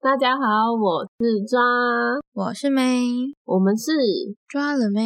[0.00, 1.60] 大家好，我是抓，
[2.32, 3.02] 我是妹，
[3.44, 3.90] 我们是
[4.48, 5.02] 抓了妹。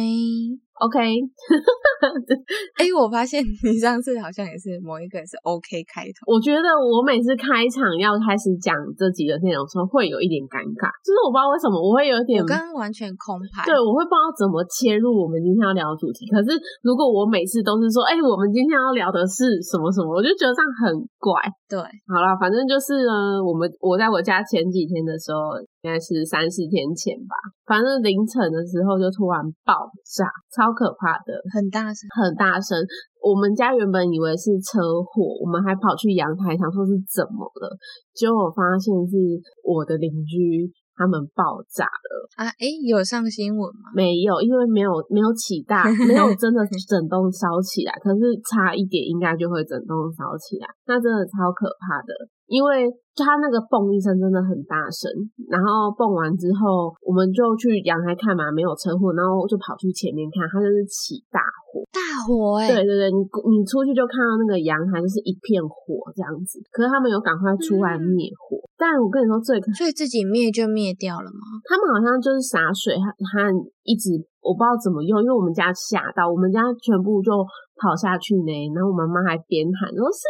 [0.81, 0.97] OK。
[2.81, 13.61] 哎、我发现你上次好像也是某一个是 OK 开头，我觉得我每次开场要开始讲这几个内容的时候，会有一点尴尬，就是我不知道为什么我会有点我刚刚完全空拍。
[13.69, 16.25] 对，我会不知道怎么切入我们今天要聊的主题。
[16.33, 21.37] 可是如果我每次都是说，哎、我们今天要聊的是什么什么，我就觉得这样很怪。
[21.69, 21.77] 对，
[22.09, 27.33] 好了，反正就是呢，我们我在我家前几天的时候，应该是三四天前吧，
[27.65, 32.05] 反正凌晨的时候就突然爆炸，超可怕的，很大声。
[32.13, 32.77] 很大声。
[33.17, 37.65] 我们家原本以为是车祸，我们还跑去阳台想说是怎么了，
[38.13, 39.17] 结果我发现是
[39.65, 42.29] 我的邻居他们爆炸了。
[42.37, 43.89] 啊，哎、有上新闻吗？
[43.95, 52.13] 没有，因为没有没有起大，没有真的 整栋烧起来，可是差一点应该就会整栋烧起来，那真的超可怕的。
[52.47, 55.11] 因为他那个蹦一声真的很大声，
[55.49, 61.83] 然后蹦完之后，我们就去阳台看嘛，没有车祸，然后就跑去前面看，它就是起大火。
[61.91, 68.59] 大火哎、对对对，你你出去就看到那个阳台就是一片火这样子，可是他们有赶快出来灭火。
[68.79, 71.43] 但我跟你说最可所以自己灭就灭掉了吗？
[71.67, 77.31] 他们好像就是洒水和和一直我不知道怎么用，因为我们家吓到，我们家全部就
[77.77, 80.25] 跑下去呢，然后我妈妈还边喊说失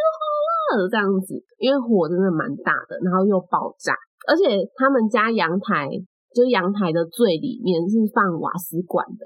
[0.88, 3.92] 这样子，因为火真的蛮大的，然后又爆炸，
[4.28, 5.88] 而且他们家阳台
[6.34, 9.22] 就是阳台的最里面是放瓦斯管的，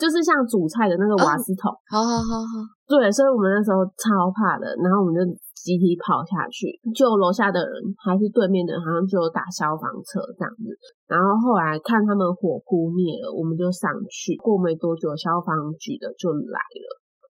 [0.00, 1.72] 就是像煮菜的那个瓦斯桶。
[1.90, 2.52] 好好好好，
[2.86, 5.20] 对，所以我们那时候超怕的，然后我们就
[5.54, 10.70] 集体跑下去就楼下的人，还是对面的人，好像就有打消防车这样子。
[11.10, 14.38] 然后后来看他们火扑灭了，我们就上去。
[14.38, 16.86] 过没多久，消防局的就来了。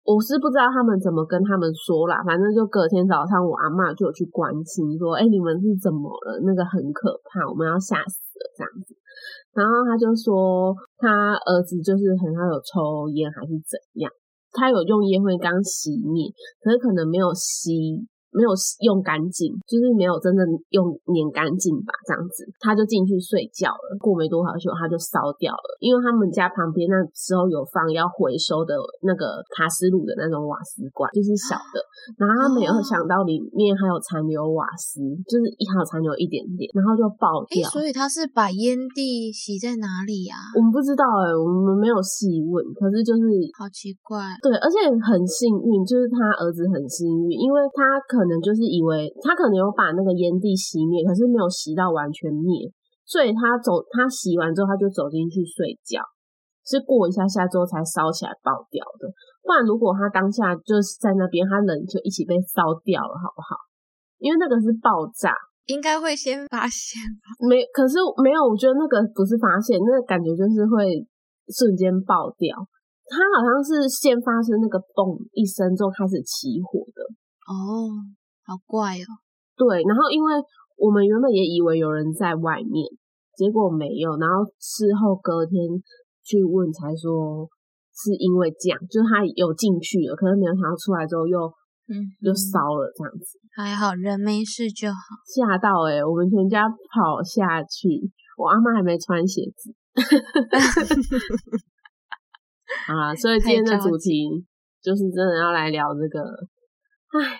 [0.04, 6.44] 我是不知道他们怎么跟他们说啦，反正就隔天早上，我阿嬷就有去关心，说：“哎、你们是怎么了？
[6.44, 8.92] 那个很可怕，我们要吓死了这样子。”
[9.56, 14.12] 然后他就说，他儿子就是很少有抽烟还是怎样。
[14.52, 16.28] 他有用烟灰缸熄灭，
[16.60, 18.50] 可是可能没有吸，没有
[18.82, 20.42] 用干净，就是没有真正
[20.74, 23.94] 用粘干净吧，这样子，他就进去睡觉了。
[24.02, 28.74] 过没多久，他就烧掉了，因为他们家旁边那时候有放要回收的
[29.06, 31.78] 那个卡斯鲁的那种瓦斯罐，就是小的，
[32.18, 34.98] 然后他没有哦想到里面还有残留瓦斯，
[35.30, 37.70] 就是一还有残留一点点，然后就爆哎、掉。
[37.70, 40.50] 所以他是把烟蒂洗在哪里啊？
[40.58, 43.22] 我们不知道哎、我们没有细问，可是就是
[43.54, 52.68] 好奇怪，对，而且很幸运，就是他儿子很幸运，因为他可能就是以为他可能有把那个烟蒂熄灭，可是没有熄到完全灭，
[53.04, 56.00] 所以他走他洗完之后他就走进去睡觉，
[56.64, 59.08] 是过一下下之后才烧起来爆掉的。
[59.44, 63.60] 不然如果他当下就是在那边，他人就一起被烧掉了，好不好？
[64.16, 65.36] 因为那个是爆炸，
[65.66, 67.36] 应该会先发现吧？
[67.44, 71.04] 没，可是没有，我觉得那个不是发现，那个感觉就是会
[71.52, 72.56] 瞬间爆掉。
[73.04, 77.04] 他好像是先发生那个嘣一声之后开始起火的，
[77.46, 77.90] 哦，
[78.44, 79.20] 好怪哦。
[79.56, 79.82] 对。
[79.82, 80.32] 然后因为
[80.76, 82.84] 我们原本也以为有人在外面，
[83.36, 85.54] 结果没有，然后事后隔天
[86.24, 87.48] 去问才说
[87.94, 91.38] 是因为这样，就是他有进去了，可是没有想到出来之后又
[91.86, 94.96] 嗯，又嗯烧了这样子，还好人没事就好。
[95.26, 99.74] 吓到诶、我们全家跑下去，我阿妈还没穿鞋子。
[102.88, 104.44] 好啦，所以今天的主题
[104.82, 106.24] 就是真的要来聊这个，
[107.14, 107.38] 唉，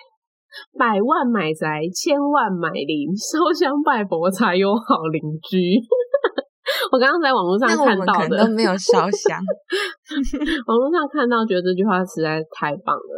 [0.79, 5.79] 百万买宅，千万买邻，烧香拜佛才有好邻居。
[6.91, 9.35] 我刚刚在网络上看到的，都没有烧香，
[10.65, 13.11] 网络上看到，觉得这句话实在太棒了。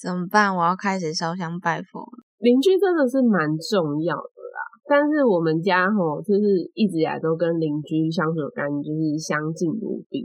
[0.00, 0.56] 怎么办？
[0.56, 2.24] 我要开始烧香拜佛了。
[2.38, 10.24] 邻居真的是蛮重要的啦，但是我们家吼，就是一直以来都跟邻居相处的感觉就是相敬如宾。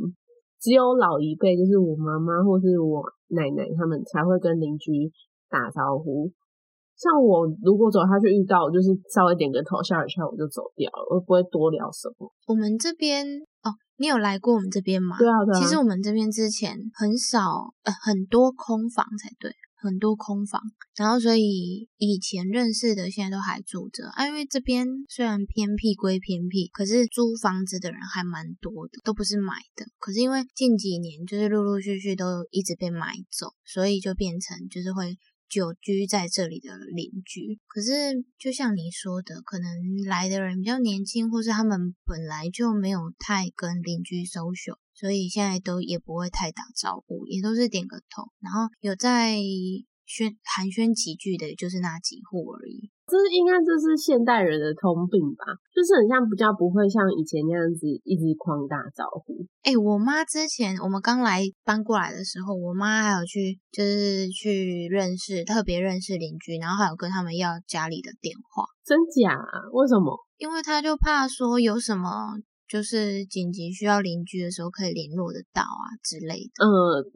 [0.62, 3.04] 只有老一辈，就是我妈妈或是我
[3.36, 5.12] 奶奶他们才会跟邻居
[5.54, 6.34] 打招呼。
[6.98, 12.32] 像我如果走下去遇到，就是稍微点个头笑一笑，我就走掉了，我不会多聊什么。
[12.48, 13.26] 我们这边
[13.62, 15.18] 哦，你有来过我们这边吗？
[15.18, 15.60] 对啊，对啊。
[15.60, 19.52] 其实我们这边之前很少，呃，很多空房才对，
[19.82, 20.62] 很多空房。
[20.96, 29.84] 然后所以以前认识的现在都还住着啊，因为这边虽然偏僻归偏僻，可是租房子的人还蛮多的，都不是买的。
[29.98, 35.18] 可是因为近几年就是陆陆续续都一直被买走，所以就变成就是会。
[35.54, 37.60] 久居在这里的邻居。
[37.68, 39.70] 可是就像你说的，可能
[40.08, 49.38] 来的人比较年轻，或是他们本来就没有太跟邻居 social，所以现在都也不会太打招呼，也都是点个头，然后有在
[50.06, 52.90] 宣寒暄几句的，就是那几户而已。
[53.06, 55.44] 这应该就是现代人的通病吧，
[55.76, 59.46] 就是很像比较不会像以前那样子一直狂打招呼。
[59.64, 69.68] 哎、我妈之前我们刚来搬过来的时候，我妈还有去就是去认识特别认识邻居，然后还有跟他们要家里的电话，真假啊？
[69.74, 70.18] 为什么？
[70.38, 72.10] 因为她就怕说有什么
[72.68, 76.65] 就是紧急需要邻居的时候可以联络得到啊之类的。
[76.65, 76.69] 嗯，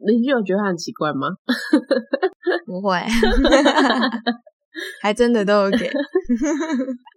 [0.06, 1.28] 邻居有觉得他很奇怪吗？
[2.66, 2.96] 不会，
[5.02, 5.90] 还真的都有给。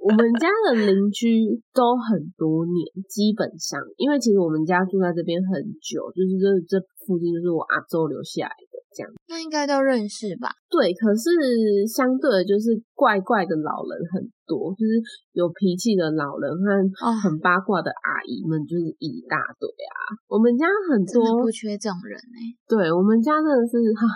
[0.01, 2.75] 我们家的邻居都很多年，
[3.07, 9.11] 基本上，因为其实我们家住在这边很久，就是这这附近就是我阿周留下来的这样。
[9.27, 10.49] 那应该都认识吧？
[10.69, 15.01] 对，可是相对的就是怪怪的老人很多，就是
[15.33, 16.67] 有脾气的老人和
[17.05, 19.95] 哦很八卦的阿姨们，就是一大堆啊。
[20.27, 24.07] 我们家很多不缺这种人哎、对我们家真的是哈，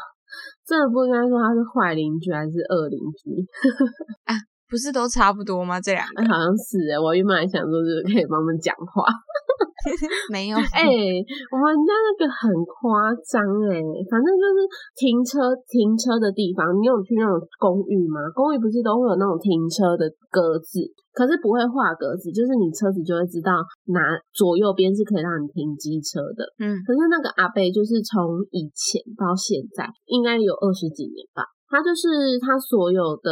[0.66, 3.32] 真的不应该说他是坏邻居还是恶邻居，
[4.76, 5.80] 不是都差不多吗？
[5.80, 9.08] 这两个哎，好像是哎，我原本还想说就是可以帮他们讲话，
[10.28, 13.40] 没有哎、我们家那个很夸张
[13.72, 13.80] 哎，
[14.12, 14.68] 反正就是
[15.00, 18.20] 停车停车的地方，你有去那种公寓吗？
[18.36, 20.84] 公寓不是都会有那种停车的格子，
[21.16, 23.64] 可是不会画格子，就是你车子就会知道
[23.96, 24.04] 哪
[24.36, 26.44] 左右边是可以让你停机车的。
[26.60, 31.48] 嗯，可是那个阿贝就是从以前到现在，应该有二十几年吧。
[31.68, 33.32] 他就是他所有的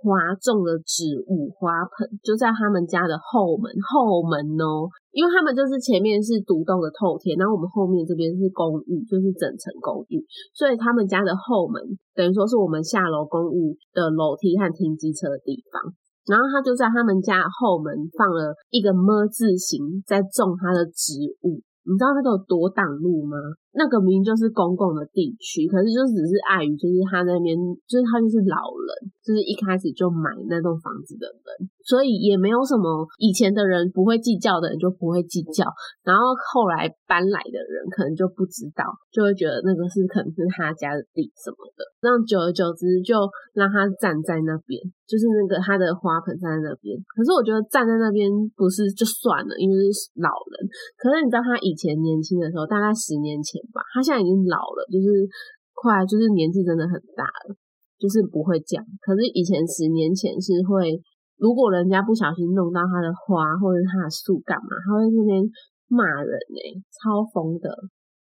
[0.00, 10.24] 花种的植物花盆，就在他们家的后门后门哦，因为他们就是前面是独栋的透天，然后我们后面这边是公寓，就是整层公寓，
[10.54, 11.80] 所以他们家的后门
[12.14, 15.92] 等于说是我们下楼公寓的楼梯和停机车的地方。
[16.26, 21.60] 然后他就在他们家后门放了一个么字形，在种他的植物。
[21.82, 23.36] 你知道那个有多挡路吗？
[23.72, 27.54] 那个明明就是公共的地区，可是就只是碍于就是他那边，
[27.86, 28.90] 就是他就是老人，
[29.22, 35.64] 就是一开始就买那栋房子的人，所以也没有什么以前的人不会计较的人就不会计较，
[36.02, 43.14] 然后后来搬来的人可能就不知道，就会觉得那个是可能是他家的地什么的，那久而久之就
[43.54, 46.98] 让他站在那边，就是那个他的花盆站在那边。
[47.14, 48.26] 可是我觉得站在那边
[48.56, 50.66] 不是就算了，因为是老人。
[50.98, 55.28] 可是你知道他以前年轻的时候，大概十年前吧，他现在已经老了，就是
[55.72, 57.56] 快就是年纪真的很大了，
[57.98, 58.84] 就是不会这样。
[59.00, 61.00] 可是以前十年前是会，
[61.36, 65.42] 如果人家不小心弄到他的花或者是他的树干嘛，他会在那边
[65.88, 67.68] 骂人哎、超疯的。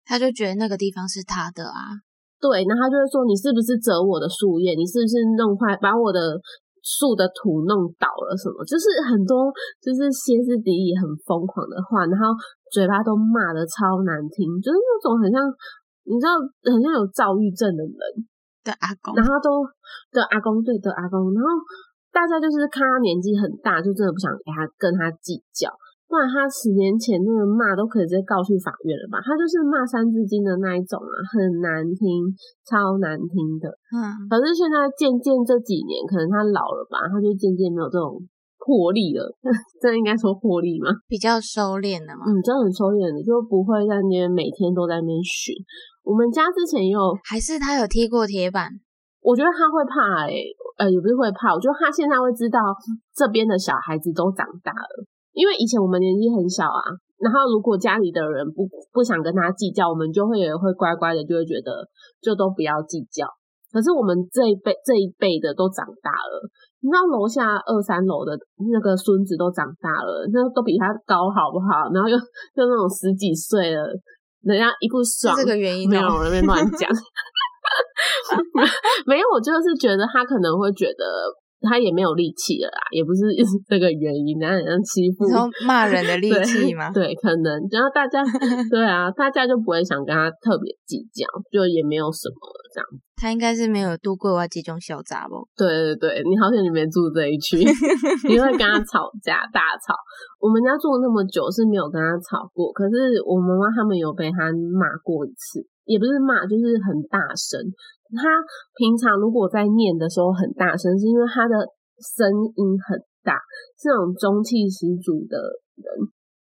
[0.06, 1.94] 他就觉得那个地方是他的啊，
[2.42, 4.74] 对，然后他就会说你是不是折我的树叶？
[4.74, 6.40] 你是不是弄坏把我的
[6.84, 8.64] 树的土弄倒了什么？
[8.66, 12.34] 就是很多就是歇斯底里很疯狂的话，然后
[12.72, 15.44] 嘴巴都骂的超难听，就是那种很像
[16.08, 16.38] 你知道
[16.68, 18.02] 很像有躁郁症的人，
[18.64, 19.66] 的阿公然后都
[20.12, 21.50] 的阿公对的阿公，然后
[22.12, 25.70] 大家就是看他年纪很大，就真的不想给他跟他计较。
[26.10, 29.22] 不然他十年前那个骂都可以直接告去法院了吧？
[29.22, 32.26] 他就是骂三字经的那一种啊，很难听，
[32.66, 33.70] 超难听的。
[33.94, 38.18] 嗯，可是现在渐渐这几年，可能他老了吧，他就渐渐没有这种
[38.58, 39.30] 魄力了。
[39.78, 40.90] 这应该说魄力吗？
[41.06, 42.26] 比较收敛的嘛。
[42.26, 45.54] 嗯，真的很收敛的，就不会在那边每天都在那边训。
[46.02, 48.66] 我们家之前也有还是他有踢过铁板，
[49.22, 50.42] 我觉得他会怕诶、
[50.82, 52.58] 呃，也不是会怕，我觉得他现在会知道
[53.14, 55.06] 这边的小孩子都长大了，
[55.40, 56.84] 因为以前我们年纪很小啊，
[57.16, 61.88] 然后如果家里的人不不想跟他计较，我们就会也会乖乖的，就会觉得
[62.20, 63.24] 就都不要计较。
[63.72, 66.44] 可是我们这一辈这一辈的都长大了，
[66.84, 68.36] 你知道楼下二三楼的
[68.68, 71.88] 那个孙子都长大了，那都比他高好不好？
[71.94, 73.88] 然后又就那种十几岁了，
[74.44, 76.92] 人家一不爽，是这个原因没有，哦我那边乱讲。
[79.06, 81.06] 没有，我就是觉得他可能会觉得
[81.62, 83.28] 他也没有力气了啦，也不是
[83.68, 86.92] 这个原因，然后很像欺负你说骂人的 力气吗？
[86.92, 88.24] 对，可能，然后大家
[88.72, 92.86] 对啊，大家就不会想跟他特别计较，就也没有什么了这样。
[93.20, 95.44] 他应该是没有度过我这种小杂不？
[95.58, 97.60] 对对对，你好像你没住这一区，
[98.30, 99.92] 你会跟他吵架大吵。
[100.40, 107.58] 我们家住那么久是没有跟他吵过，可是我妈妈他们有被他骂过一次，也不是骂，就是很大声。
[108.14, 108.30] 他
[108.78, 111.58] 平常如果在念的时候很大声，是因为他的
[111.98, 112.94] 声音很
[113.26, 113.42] 大，
[113.82, 115.42] 是那种中气十足的
[115.82, 115.90] 人。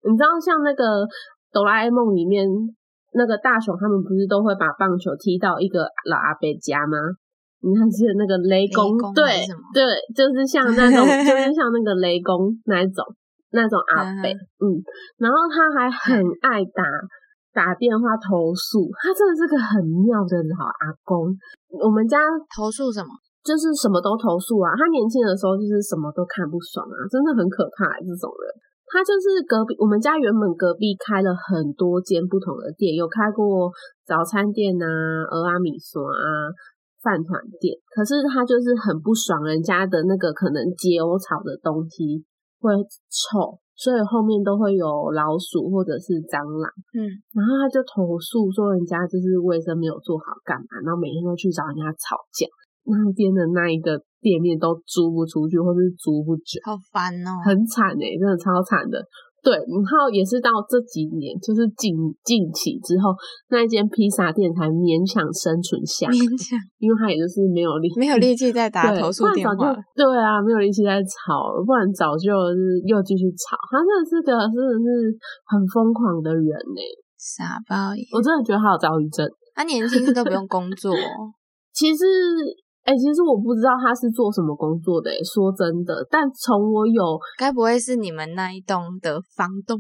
[0.03, 1.08] 你知道像那个
[1.51, 2.48] 哆啦 A 梦里面
[3.15, 7.00] 那个大雄，他们不是都会把棒球踢到一个老阿伯家吗？
[7.62, 8.96] 你还记得那个雷公？
[8.96, 9.24] 雷公对
[9.75, 9.84] 对，
[10.15, 13.03] 就是像那种，就是像那个雷公那一种
[13.51, 14.31] 那种阿伯，
[14.63, 14.79] 嗯
[15.17, 16.84] 然后他还很爱打
[17.53, 21.34] 打电话投诉，他真的是个很妙的老阿公。
[21.82, 22.18] 我们家
[22.56, 23.10] 投诉什么？
[23.44, 24.75] 就是什么都投诉啊。
[24.77, 28.46] 他年轻的时候就是什么都看不爽啊，真的很可怕、这种人。
[28.91, 33.72] 他就是隔壁，我们家原本隔壁开了很多间不同的店，有开过
[34.06, 34.86] 早餐店啊、
[35.29, 36.50] 俄阿米索啊、
[37.01, 37.77] 饭团店。
[37.94, 42.25] 可是他就是很不爽人家的那个可能解忧草的东西
[42.60, 42.74] 会
[43.10, 44.83] 臭，所以后面都会有
[45.15, 46.67] 老鼠或者是蟑螂。
[46.91, 50.83] 嗯，然后他就投诉说人家就是卫生没有做好，干嘛？
[50.83, 52.43] 然后每天都去找人家吵架，
[52.83, 57.39] 那边的那一个店面都租不出去，或是租不久，好烦哦。
[57.48, 59.00] 很惨诶、真的超惨的。
[59.43, 63.15] 对，然后也是到这几年，就是近近期之后，
[63.50, 69.77] 那一间披萨店才勉强生存下来，勉强因为他也就是没有力，没有力气再打对投诉电话了。
[69.96, 73.55] 对啊，没有力气再吵了，不然早就是又继续吵。
[73.72, 75.15] 他真的是个真的是
[75.48, 76.81] 很疯狂的人呢、
[77.17, 78.03] 傻包耶！
[78.12, 79.27] 我真的觉得他有躁郁症。
[79.55, 81.31] 他年轻都不用工作哦，
[81.74, 82.03] 其实，
[82.89, 86.01] 哎、其实我不知道他是做什么工作的、欸，说真的。
[86.10, 89.77] 但从我有该不会是你们那一栋的房东？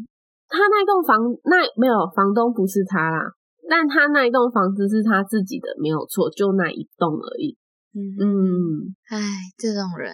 [0.47, 3.33] 他那栋房，那没有房东不是他啦，
[3.67, 7.57] 但他那一栋房子是他自己的，没有错，就那一栋而已。
[7.97, 9.17] 嗯，嗯，唉，
[9.57, 10.13] 这种人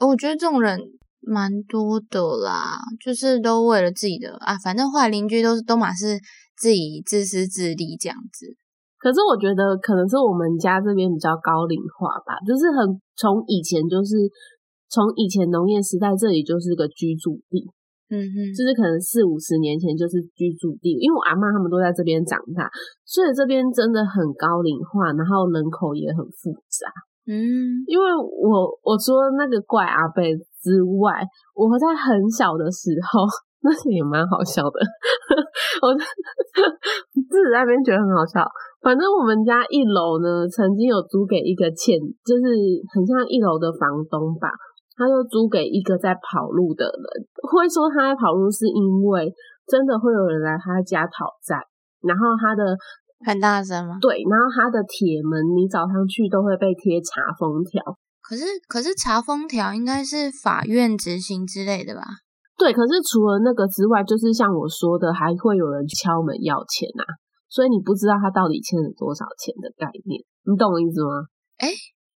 [0.00, 0.80] 哦，我觉得这种人
[1.20, 6.18] 蛮多的啦，就是都为了自己的啊，反正坏邻居都是都嘛是
[6.56, 8.56] 自己自私自利这样子。
[9.02, 12.86] 可是我觉得可能是我们家这边比较高龄化吧，就是很
[13.18, 14.14] 从以前就是
[14.86, 17.66] 从以前农业时代，这里就是个居住地，
[18.14, 22.70] 嗯哼，就是可能四五十年前就是居住地，因为我阿妈他们都在这边长大，
[23.04, 26.86] 所以这边真的很高龄化，然后人口也很复杂。
[27.26, 30.30] 嗯，因为我我除了那个怪阿贝
[30.62, 33.26] 之外，我在很小的时候，
[33.62, 34.78] 那个也蛮好笑的，
[35.82, 38.46] 我 自己在那边觉得很好笑。
[38.82, 41.94] 反正我们家一楼呢，曾经有租给一个欠，
[42.26, 42.42] 就是
[42.90, 44.50] 很像一楼的房东吧，
[44.98, 47.06] 他就租给一个在跑路的人。
[47.46, 49.32] 会说他在跑路，是因为
[49.70, 51.62] 真的会有人来他家讨债，
[52.02, 52.76] 然后他的
[53.24, 53.98] 很大声吗？
[54.02, 57.80] 对，然后他的铁门，你早上去都会被贴查封条。
[58.20, 62.02] 可是可是查封条应该是法院执行之类的吧？
[62.58, 67.02] 对，可是除了那个之外，就是像我说的，还会有人敲门要钱啊，
[67.52, 71.28] 所以你不知道他到底欠了多少钱的概念，你懂我意思吗？
[71.60, 71.68] 哎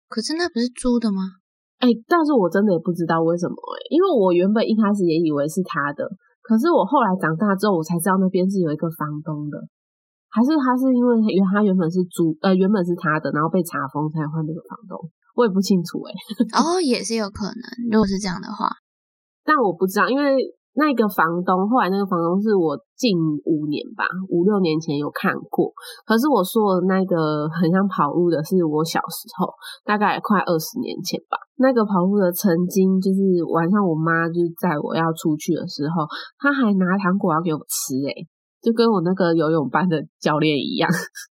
[0.06, 1.42] 可是那不是租的吗？
[1.82, 6.06] 哎、但是我真的也不知道为什么哎、因为我原本一开始也以为是他的，
[6.46, 9.58] 可是我后来长大之后，我才知道那边是有一个房东的，
[10.30, 14.96] 还是他是因为原他原本是租呃原本是他的，然后被查封才换这个房东，
[15.34, 16.14] 我也不清楚哎、
[16.62, 17.66] 哦，也是有可能。
[17.92, 18.70] 如果是这样的话，
[19.44, 20.38] 但我不知道，因为
[20.76, 23.14] 那个房东后来那个房东是我近
[23.46, 25.72] 五年吧，五六年前有看过。
[26.06, 29.54] 可是我说的那个很像跑路的，是我小时候，
[29.86, 31.38] 大概快二十年前吧。
[31.58, 33.22] 那个跑路的曾经就是
[33.54, 36.08] 晚上我妈就是在我要出去的时候，
[36.40, 38.28] 她还拿糖果要给我吃、欸，
[38.64, 40.90] 就跟我那个游泳班的教练一样，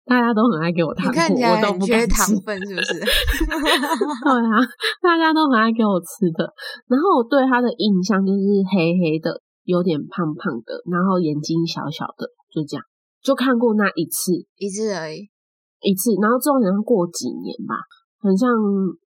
[0.09, 2.01] 大家都很爱给我糖果，你看我都不敢。
[2.09, 2.97] 糖分，是不是？
[3.05, 4.57] 对啊，
[4.99, 6.49] 大家都很爱给我吃的。
[6.89, 12.83] 然后我对他的印象就是黑黑的，有点胖胖的，然后眼睛小小的，就这样。
[13.21, 15.29] 就看过那一次，一次而已。
[15.85, 17.77] 一次，然后之后好像过几年吧，
[18.19, 18.49] 很像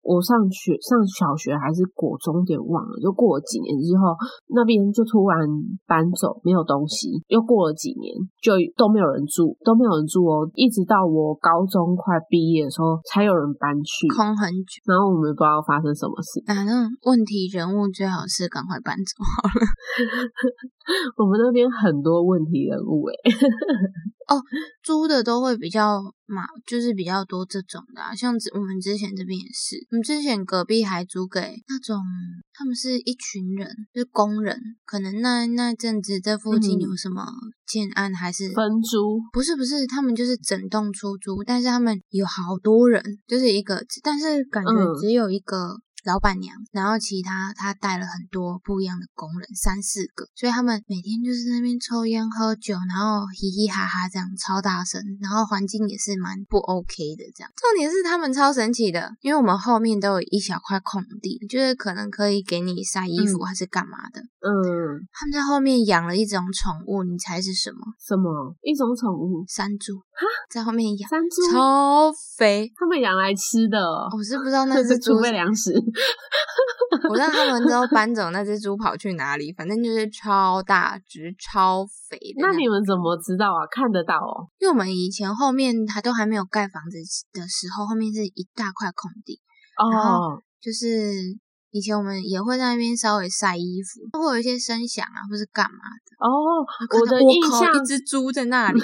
[0.08, 2.96] 我上学上小学还是国中，有点忘了。
[3.04, 4.16] 就过了几年之后，
[4.48, 5.44] 那边就突然
[5.86, 7.12] 搬走，没有东西。
[7.28, 10.48] 又过了几年，就都没有人住，都没有人住哦。
[10.56, 14.08] 一直到我高中快毕业的时候，才有人搬去。
[14.16, 14.80] 空很久。
[14.88, 19.68] 然后我们不知道发生什么事，啊，那种问题人物最好是赶快搬走好了。
[21.18, 23.16] 我们那边很多问题人物诶、
[24.84, 31.98] 租的都会比较嘛，就是比较多这种的、啊，像之我们之前这边也是，我们之前隔壁还租给那种
[32.54, 36.82] 他们是一群人，就是工人，可能那那阵子这附近嗯。
[36.82, 37.24] 有什么
[37.66, 44.96] 建案还是分租，不是不是，他们就是整栋出租，但是他们有好多人，就是一个，但是感觉嗯。
[45.00, 57.52] 只有一个老板娘，然后其他他带了很多不一样的工人，三四个，所以他们每天就是那边抽烟喝酒，然后嘻嘻哈哈这样超大声，然后环境也是蛮不 OK 的这样。
[57.58, 64.22] 重点是他们超神奇的，因为我们后面都有一小块空地，就是可能可以给你晒衣服嗯还是干嘛的。
[64.40, 67.80] 嗯，他们在后面养了一种宠物，你猜是什么？
[68.00, 69.44] 什么一种宠物？
[69.46, 70.00] 山猪。
[70.50, 71.10] 在后面养，
[71.52, 72.72] 超肥。
[72.76, 75.74] 他们养来吃的哦，我是不知道那 只猪是储备粮食。
[77.10, 83.68] 我让他们之后 搬走那只猪跑去哪里，反正就是超大只、超肥那你们怎么知道啊？
[83.70, 84.48] 看得到哦。
[84.60, 86.98] 因为我们以前后面还都还没有盖房子
[87.34, 89.40] 的时候，后面是一大块空地，
[89.94, 90.88] 然后哦，就是
[91.72, 96.26] 以前我们也会在那边稍微晒衣服，会有一些声响啊，或是干嘛的。
[96.26, 96.66] 哦，
[97.00, 98.82] 我的印象一只猪在那里，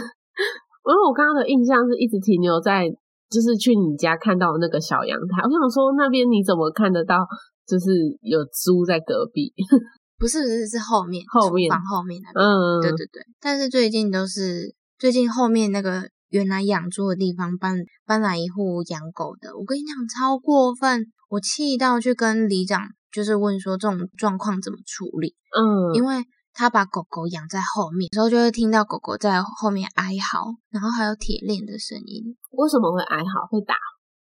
[0.86, 2.90] 因为我刚刚的印象是一直停留在，
[3.30, 5.42] 就是去你家看到那个小阳台。
[5.44, 7.26] 我想说那边你怎么看得到，
[7.66, 7.90] 就是
[8.22, 9.54] 有猪在隔壁？
[10.20, 12.46] 不是不是是后面后面厨房后面那边。
[12.46, 17.76] 嗯，对对对，但是最近都是最近后面那个原来养猪的地方搬
[18.06, 26.24] 搬来一户养狗的，我跟你讲超过分，我气到去跟里长就是问说这种状况怎么处理，嗯，因为
[26.54, 33.76] 他把狗狗养在后面，有时候就会听到狗狗在后面哀嚎，然后还有铁链的声音，为什么会哀嚎会打？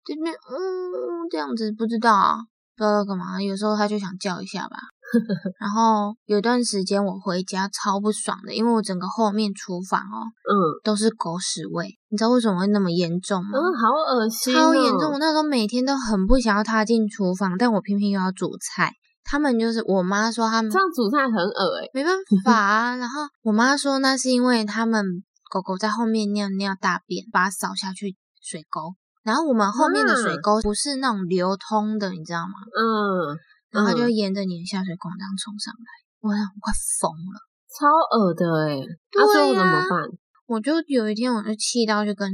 [0.06, 2.38] 就那嗯这样子不知道啊，
[2.76, 4.78] 不知道干嘛，有时候他就想叫一下吧。
[5.62, 10.54] 然后有段时间我回家超不爽的，因为我整个后面厨房哦嗯
[10.84, 13.52] 都是狗屎味，你知道为什么会那么严重吗？
[13.54, 15.14] 嗯，好恶心、哦，超严重！
[15.14, 18.94] 我那时候每天都很不想要踏进厨房，但我偏偏又要煮菜。
[19.26, 22.14] 他们就是我妈说他们这样煮菜很恶哎、没办
[22.46, 25.04] 法啊，然后我妈说那是因为他们
[25.52, 32.54] 狗狗在后面尿尿大便，把它扫下去水沟，然后我们后面的水啊沟不是那种流通的，你知道吗？
[32.78, 33.36] 嗯，
[33.72, 35.90] 然后它就嗯沿着你的下水管这样冲上来，
[36.22, 37.42] 我我快疯了。
[37.76, 40.00] 超恶的哎、欸，那、对最后怎么呀办？
[40.46, 42.30] 我就有一天我就气到就跟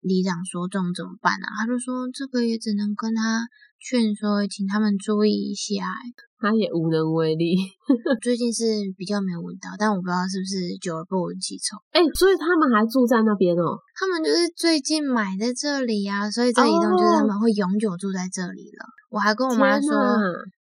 [0.00, 1.46] 里长说这种怎么办啊？
[1.58, 3.44] 他就说这个也只能跟他
[3.80, 6.14] 劝说，请他们注意一下、欸。
[6.40, 7.52] 他也无能为力。
[8.24, 8.64] 最近是
[8.96, 11.76] 比较没有闻到，但我不知道是不是久而不闻其臭。
[11.92, 18.88] 哎、所以他们还住在那边哦、他们就是最近买在这里啊，所以这一栋就是他们会永久住在这里了。
[19.10, 19.92] 我还跟我妈说，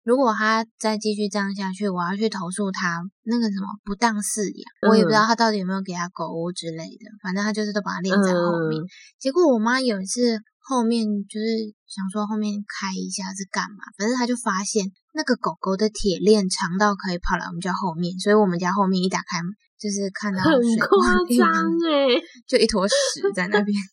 [0.03, 4.65] 如果他再继续这样下去，我要去投诉他那个什么不当饲养。
[4.81, 8.81] 嗯我也不知道他到底有没有给他狗屋之类的，反正他就是都把它练在后面。
[8.81, 8.85] 嗯
[9.19, 19.39] 结果我妈有一次后面就是想说后面开一下是干嘛，反正他就发现那个狗狗的铁链长到可以跑来我们家后面，所以我们家后面一打开
[19.79, 21.47] 就是看到很水沟夸张
[21.87, 22.95] 哎， 就一坨屎
[23.33, 23.77] 在那边。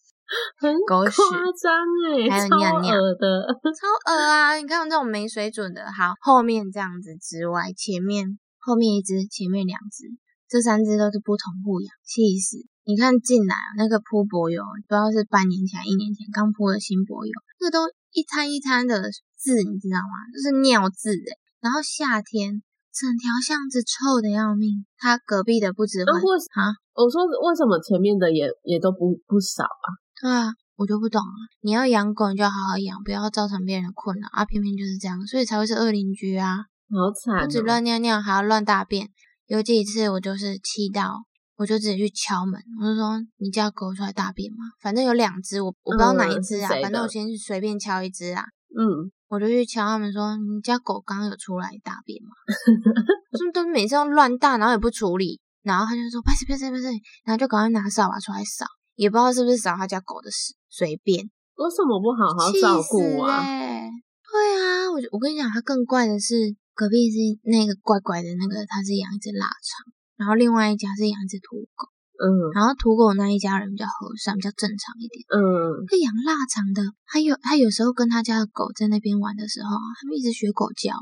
[0.59, 1.71] 很狗屎夸张
[2.09, 3.47] 哎，还有尿尿的。
[3.77, 4.55] 超恶啊！
[4.57, 10.09] 你看我这种没水准的，好，后面这样子之外，前面后面一只，前面两只，
[10.49, 12.57] 这三只都是不同户养，气死！
[12.85, 20.15] 你看进来啊，那个铺柏油，不知道是半年前、一年前刚铺的新柏油，那个都一滩一滩的字，你知道吗？
[20.33, 21.39] 就是尿渍诶。
[21.61, 29.89] 然后夏天整条巷子臭的要命，他隔壁的不止会啊我说为什么前面的也也都不不少啊？
[30.21, 31.33] 对啊，我就不懂了。
[31.63, 34.45] 你要养狗，你就要好好养，不要造成别人的困扰啊！
[34.45, 36.67] 偏偏就是这样，所以才会是恶邻居啊！
[36.91, 37.63] 好惨、不止哦！
[37.63, 39.09] 乱尿尿，还要乱大便。
[39.47, 41.25] 有几次我就是气到，
[41.57, 48.45] 我就自己去敲门，我就说：“你家狗出来大便吗？”反正有两只，我我不知道哪一只啊，反正我先随便敲一只啊。
[48.77, 52.31] 嗯，我就去敲他们说：“你家狗刚刚有出来大便吗？”
[53.39, 56.83] 他们都每次都乱大，然后也不处理，然后他就说：“不是不是不是。”
[57.25, 61.31] 然后就赶快拿扫把出来扫，也不知道是不是扫他家狗的屎，随便。
[61.55, 63.39] 为什么不好好照顾啊？
[63.39, 63.91] 欸
[64.35, 66.35] 对啊，我就我跟你讲，他更怪的是
[66.75, 71.89] 隔壁是那个怪怪的那个，他是养一只腊肠，然后另外一家是养一只土狗，
[72.23, 75.25] 嗯然后土狗那一家人比较和善，比较正常一点。
[75.29, 75.41] 嗯，
[75.91, 80.95] 那养腊肠的，他有他有时候跟他家的狗在那边玩的时候啊，他们一直学狗叫，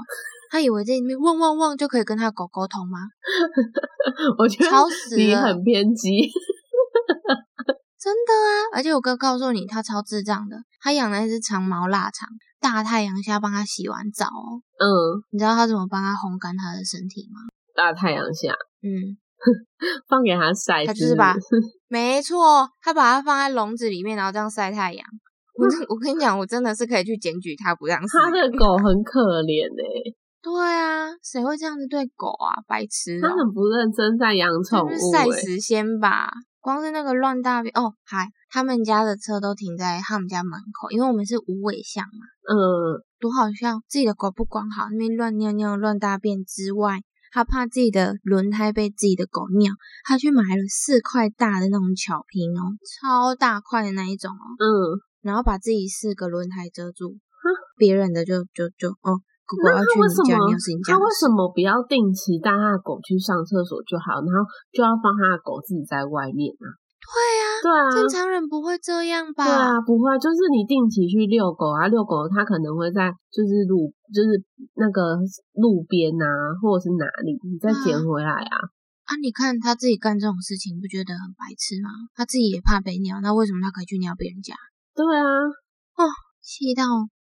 [0.51, 2.99] 他以为在里面汪汪汪就可以跟他的狗沟通吗？
[4.39, 6.31] 我觉得吵死了你很偏激。
[8.03, 8.75] 真的啊！
[8.75, 12.29] 而且我哥告诉你，他超智障的，他养了一只长毛腊肠，
[12.61, 14.59] 大太阳下帮他洗完澡哦。
[14.81, 17.43] 嗯，你知道他怎么帮他烘干他的身体吗？
[17.77, 19.17] 大太阳下嗯，
[20.09, 21.35] 放给它晒，他就是把
[21.89, 25.07] 没错，他把它放在笼子里面，然后这样晒太阳。
[25.59, 32.63] 我 我跟你讲，我真的是可以去检举他不让饲他的狗很可怜哎、 对啊，谁会这样子对狗啊？
[32.67, 35.31] 白痴他哦、很不认真在养宠物、赛欸。
[35.31, 36.33] 时先吧？
[36.61, 43.81] 光是那个乱大便哦，还他们家的车都停在他们家门口，因为我们是无尾巷嘛，嗯，多好笑！
[43.89, 47.01] 自己的狗不管好那边乱尿尿、乱大便之外，
[47.33, 49.73] 他怕自己的轮胎被自己的狗尿，
[50.05, 57.17] 他去买了四块大的那种巧瓶哦，超大块的那一种哦，嗯，然后把自己四个轮胎遮住，
[57.79, 59.17] 别人的就就就哦，
[59.49, 66.77] 狗狗要去你家尿是你家他为什么不要定期带他的狗去上厕所就好，然后就要放他的狗自己在外面啊？
[67.63, 69.45] 对啊，正常人不会这样吧？
[69.45, 74.43] 对啊，不会，就是你定期去遛狗啊，遛狗它可能会在就是路，就是
[74.75, 75.19] 那个
[75.55, 76.27] 路边啊，
[76.61, 78.57] 或者是哪里，你再捡回来啊。
[79.05, 81.91] 啊，你看他自己干这种事情，不觉得很白痴吗？
[82.15, 84.55] 他自己也怕被尿，那为什么他可以去尿别人家？
[84.95, 85.27] 对啊，
[85.97, 86.03] 哦，
[86.41, 86.83] 气到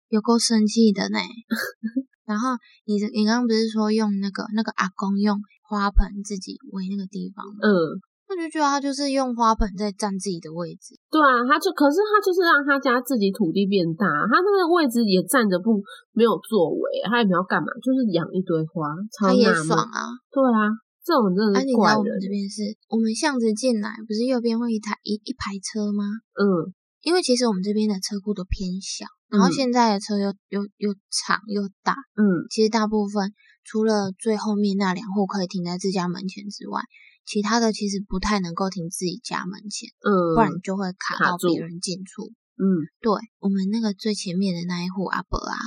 [0.10, 1.20] 有够生气的呢。
[2.26, 7.60] 然后你你刚刚不是说用那个那个阿公用花盆自己围那个地方吗？
[7.62, 8.02] 嗯。
[8.28, 10.98] 我就觉得他就是用花盆在占自己的位置。
[11.12, 15.78] 对啊，他就可是他就是让他家自己土地变大，他那个位置也占着不
[16.12, 18.90] 没有作为，他也没有干嘛，就是养一堆花，
[19.22, 20.10] 他也爽啊。
[20.34, 20.74] 对啊，
[21.06, 22.00] 这种真的是怪人。
[22.00, 26.04] 我们这边是我们巷子进来，不是右边会一台一一排车吗？
[26.34, 26.74] 嗯，
[27.06, 33.32] 因为其实我们这边的车库都偏小，然后现在的车又又又长又大，嗯，其实大部分
[33.64, 36.82] 除了最后面那两户可以停在自家门前之外。
[37.26, 42.32] 其他的其实不太能够停自己家门前，嗯，不然就会卡到别人进出。
[42.58, 45.58] 嗯，对我们那个最前面的那一户阿伯啊，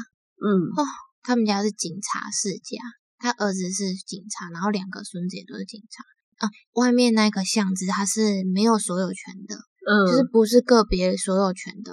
[0.41, 0.87] 嗯，哦，
[1.23, 2.79] 他们家是警察世家，
[3.19, 6.51] 他儿子是警察，然后两个孙子也都是警察啊。
[6.73, 11.93] 外面那个巷子他是没有所有权的，嗯，就是不是个别所有权的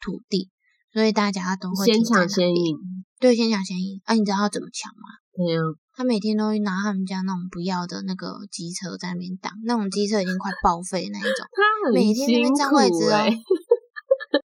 [0.00, 0.48] 土地，
[0.92, 2.76] 所以大家都会先抢先赢。
[3.18, 4.00] 对，先抢先赢。
[4.04, 5.08] 啊，你知道他怎么抢吗？
[5.36, 5.60] 对呀。
[5.92, 11.32] 他每天都会拿他们家那种不要的那个机车在那边挡，那种机车已经快报废那一种。
[11.84, 13.28] 他每天那边占位置哦。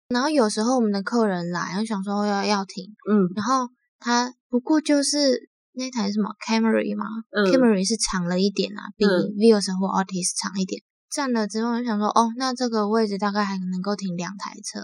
[0.08, 7.06] 然后有时候我们的客人来，然后想说要要停，嗯，然后他不过就是那台什么 Camry 嘛
[7.52, 10.82] ，Camry 是长了一点啊，比 Vios 或 Altis 长一点。
[11.12, 14.80] 占了之后就想说，哦，那这个位置大概还能够停两台车。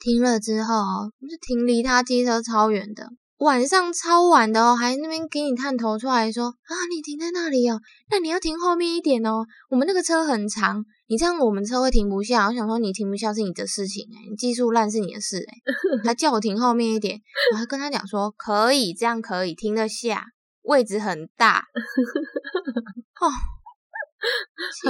[0.00, 0.74] 停了之后，
[1.20, 3.08] 就停离他机车超远的。
[3.38, 7.80] 晚上超晚的哦，还那边给你探头出来说啊，你停在那里哦，
[8.10, 9.46] 那你要停后面一点哦。
[9.70, 12.48] 我们那个车很长，你这样我们车会停不下。
[12.48, 15.54] 我想说你停不下是你的事情哎，你技术烂是你的事哎。
[16.02, 17.20] 他叫我停后面一点，
[17.52, 20.24] 我还跟他讲说可以，这样可以停得下，
[20.62, 21.62] 位置很大。
[23.22, 23.30] 哦，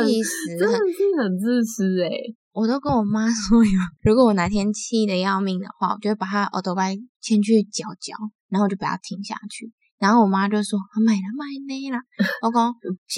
[0.06, 2.08] 气死，真的是很自私哎。
[2.52, 3.62] 我都跟我妈说，
[4.02, 8.14] 如果我哪天气得要命的话，我就会把他耳朵掰牵去嚼嚼。
[8.48, 12.00] 然后我就把它停下去，然后我妈就说：“买了买呢啦。
[12.40, 12.72] ”我讲：“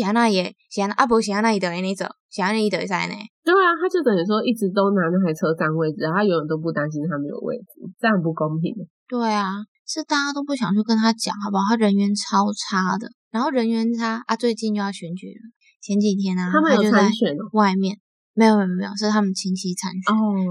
[0.04, 2.04] 安那也，安那阿伯安那伊等你走，
[2.42, 3.14] 安那伊等在呢。”
[3.46, 8.74] 对啊，他就等于说一直都拿那台车占位置，他永远都不担心他没有位置，这样不公平。
[9.06, 11.62] 对啊，是大家都不想去跟他讲，好不好？
[11.70, 15.46] 他人缘超差的，然后人缘差啊，最近就要选举了，
[15.80, 17.98] 前几天啊，他们有参选哦，外面。
[18.40, 20.00] 没有没有没有，是他们亲戚参选，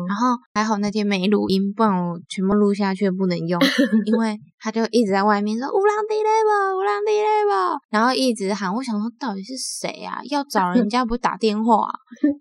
[0.08, 3.60] 然后还好那天没录音，不然我全部录下去不能用，
[4.06, 10.22] 因为他就一直在外面说乌浪地雷吧，乌浪地雷吧，然后一直喊，我想说到底是谁啊？
[10.30, 11.88] 要找人家不打电话，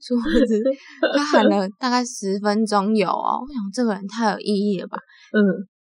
[0.02, 0.62] 殊不知
[1.16, 4.98] 他喊了大概十分钟有哦，我想这个人太有意义了吧，
[5.32, 5.40] 嗯，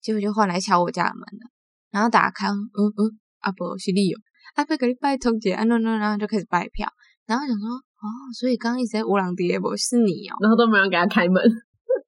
[0.02, 1.48] 结果就换来敲我家的门了，
[1.90, 2.60] 然后打开，嗯
[2.98, 3.00] 嗯，
[3.40, 4.20] 阿伯是你哦，
[4.56, 6.86] 阿伯给你拜通姐，啊 no no，然后就开始拜票，
[7.24, 7.85] 然后想说。
[7.98, 8.06] 哦，
[8.38, 11.42] 所以刚刚一直在乌朗迪不是你哦，然后都没人给他开门，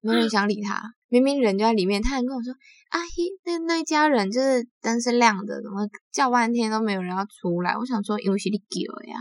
[0.01, 0.81] 没人想理他。
[1.11, 2.53] 明明人就在里面，他还跟我说
[2.93, 9.17] ：“阿姨，那那一家人就是灯是亮的，怎么叫半天都没有人要出来？”我想说，因为是你给呀，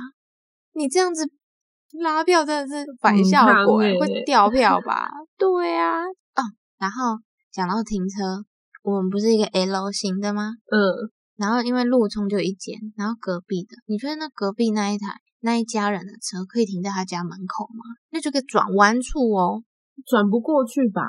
[0.75, 1.27] 你这样子
[1.99, 5.09] 拉票真的是反效果，会掉票吧？
[5.39, 6.03] 对呀。
[6.03, 6.43] 哦，
[6.79, 7.17] 然后
[7.51, 8.45] 讲到停车，
[8.83, 10.53] 我们不是一个 L 型的吗？
[10.71, 11.11] 嗯。
[11.39, 15.07] 然后因为路冲就一间，然后隔壁的，你觉得那隔壁那一台？
[15.41, 17.85] 那一家人的车可以停在他家门口吗？
[18.11, 19.63] 那就个转弯处哦，
[20.05, 21.07] 转不过去吧？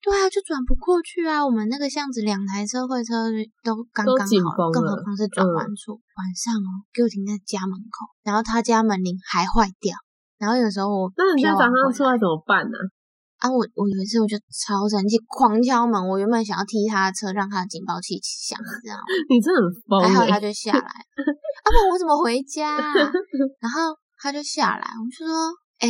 [0.00, 1.44] 对啊，就转不过去啊。
[1.44, 3.28] 我们那个巷子两台车会车
[3.62, 6.00] 都刚刚好，更何况是转弯处。
[6.16, 9.92] 晚上哦，给我停在家门口，然后他家门铃还坏掉，
[10.38, 12.78] 然后有时候我那你今天早上出来怎么办呢？
[12.80, 12.95] 啊，
[13.44, 16.08] 我我有一次我就超生气，狂敲门。
[16.08, 18.98] 我原本想要踢他的车，让他的警报器响，这样。
[19.28, 20.00] 你真很疯。
[20.02, 20.80] 还好他就下来。
[20.80, 22.76] 啊不，我怎么回家？
[23.60, 25.88] 然后他就下来，我就说：“哎，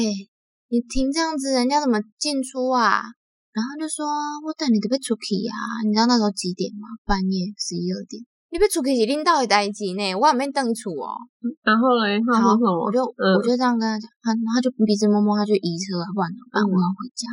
[0.68, 3.02] 你停这样子，人家怎么进出啊？”
[3.54, 4.04] 然后就说
[4.44, 5.80] ：“我等你得被出去啊！
[5.86, 6.88] 你知道那时候几点吗？
[7.06, 8.22] 半夜十一二点。
[8.56, 11.12] 你被出去是领导的代志呢，我还没等出哦。”
[11.60, 12.72] 然后嘞，他说什么？
[12.72, 16.64] 我就我就这样跟他讲，他他就鼻子摸摸，他就移车，不然怎么办？
[16.64, 17.28] 我要回家。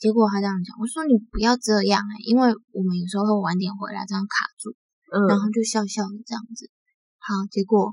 [0.00, 4.72] 结果他这样讲，我说你不要这样哎，因为我们有时候会晚点回来，这样卡住。
[5.12, 6.72] 嗯，然后就笑笑的这样子。
[7.20, 7.92] 好，结果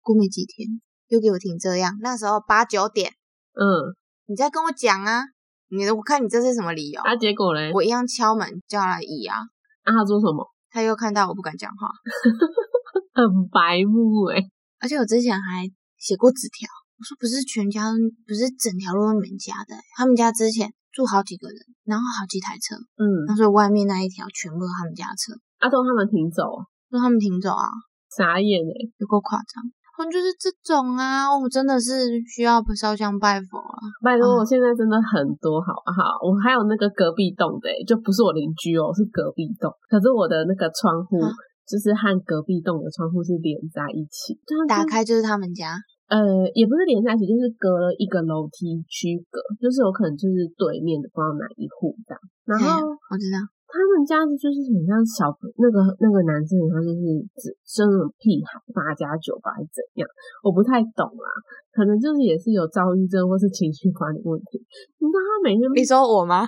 [0.00, 1.98] 过没几天又给我停这样。
[2.00, 3.10] 那时候八九点，
[3.58, 3.90] 嗯，
[4.30, 5.26] 你再跟我讲啊，
[5.66, 7.02] 你我看你这是什么理由？
[7.02, 9.42] 啊，结果嘞，我一样敲门叫他来移啊。
[9.82, 10.46] 啊，他做什么？
[10.70, 11.90] 他又看到我不敢讲话，
[13.12, 14.38] 很白目哎。
[14.80, 17.92] 而且我之前还写过纸条，我说不是全家，
[18.26, 27.68] 不是整条路你们家的，他们家之前住好几个人，然后好几台车，嗯，所以外面那一条全部都是他们家车，阿东他们停走，说他们停走啊，
[28.16, 29.64] 傻眼哎、有够夸张。
[30.00, 33.76] 我就是这种啊，我真的是需要烧香拜佛啊。
[34.00, 36.16] 拜托，嗯我现在真的很多，好不好？
[36.24, 39.68] 我还有那个隔壁栋的、欸，就不是我邻居哦，是隔壁栋。
[39.92, 41.28] 可是我的那个窗户、嗯
[41.70, 44.34] 就是和隔壁栋的窗户是连在一起，
[44.66, 45.78] 打开就是他们家，
[46.10, 46.18] 呃，
[46.50, 52.18] 也不是连在一起，就是隔了一个楼梯区隔，就是有可能就是对面的不知道哪一户这样。
[52.42, 53.38] 然哎后我知道，
[53.70, 57.00] 他们家就是很像小朋那个那个男生，他就是
[57.38, 60.08] 只是那种屁孩八加九吧，还是怎样？
[60.42, 61.28] 我不太懂啦，
[61.72, 64.58] 可能就是也是有躁郁症或是情绪管理问题。
[64.98, 66.42] 你知道他每天 你说我吗？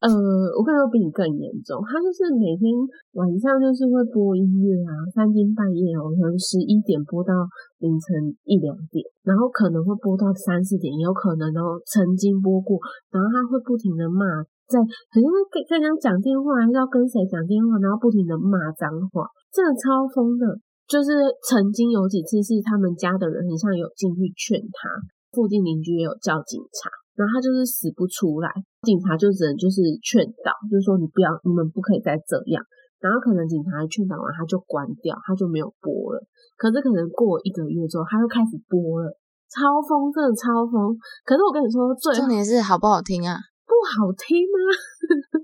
[0.00, 0.08] 呃，
[0.56, 2.72] 我跟你说比你更严重，他就是每天
[3.12, 7.32] 晚上就是会播音乐啊，三更半夜哦，可能十一点播到
[7.80, 12.80] 凌晨一两点，然后可能会播到三四点，也有可能哦，曾经播过，
[13.12, 14.24] 然后他会不停的骂，
[14.68, 20.44] 在好像在跟跟人家讲电话，还是要跟谁讲电话，然后不停的骂脏话，真的超疯的。
[20.88, 21.12] 就是
[21.44, 24.88] 曾经有几次是他们家的人很像有进去劝他，
[25.36, 28.48] 附近邻居也有叫警察，然后他就是死不出来，
[28.88, 32.64] 警察就只能就是劝导，就是说你不要，你们不可以再这样。
[33.04, 36.24] 然后可能警察劝导完，他就关掉，他就没有播了。
[36.56, 39.12] 可是可能过一个月之后，他又开始播了，
[39.52, 40.96] 超疯，真的超疯。
[41.28, 43.36] 可是我跟你说，重点是好不好听啊？
[43.78, 44.58] 不好听吗！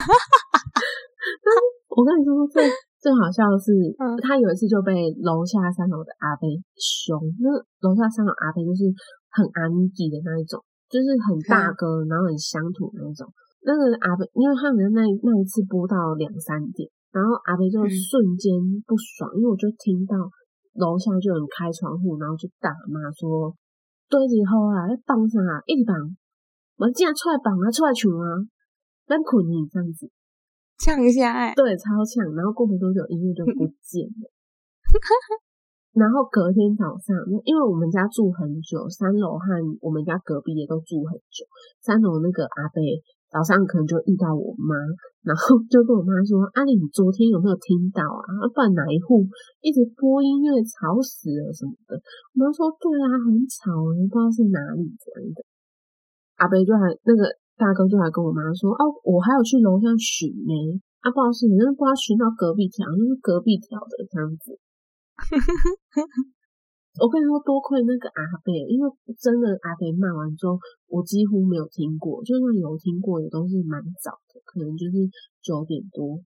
[1.38, 2.66] 但是我跟你说最
[2.98, 3.70] 最好笑的是，
[4.02, 7.14] 嗯他有一次就被楼下三楼的阿伯凶。
[7.38, 7.46] 那
[7.86, 8.90] 楼下三楼阿伯就是
[9.30, 10.58] 很安吉的那一种，
[10.90, 13.22] 就是很大哥，然后很乡土那一种。
[13.62, 18.50] 那个阿伯，因为他们那那一次播到两三点，然后阿伯就嗯瞬间
[18.82, 20.18] 不爽，因为我就听到
[20.74, 23.54] 楼下就有人开窗户，然后就大骂说
[24.10, 25.38] ：“对之后啊，要放啥？
[25.70, 25.94] 一直绑，
[26.76, 28.26] 我竟然出来绑啊，出来穷啊，
[29.06, 30.10] 咱捆你这样子。”
[30.82, 32.34] 呛一下哎、对，超呛。
[32.34, 34.26] 然后过没多久，音乐就不见了。
[35.94, 37.14] 然后隔天早上，
[37.46, 39.46] 因为我们家住很久，三楼和
[39.80, 41.46] 我们家隔壁也都住很久。
[41.78, 42.82] 三楼那个阿伯
[43.30, 44.74] 早上可能就遇到我妈，
[45.22, 48.50] 然后就跟我妈说：“阿丽，你昨天有没有听到啊？
[48.50, 49.22] 不然哪一户
[49.62, 51.94] 一直播音乐吵死了什么的？”
[52.34, 55.38] 我妈说：“对啊，很吵，不知道是哪里这样的。”
[56.44, 57.24] 阿伯就还那个
[57.57, 60.52] 大哥就还跟我妈说：“哦，我还有去楼下巡呢。”
[61.00, 64.61] 啊，不好意思，你那不知道巡到隔壁条，那是隔壁条的这样子。
[67.00, 68.88] 我跟你说，多亏那个阿贝，因为
[69.20, 70.57] 真的阿贝骂完之后，
[70.88, 75.09] 我几乎没有听过，就算有听过，也都是蛮早的，可能就是
[75.42, 76.20] 九点多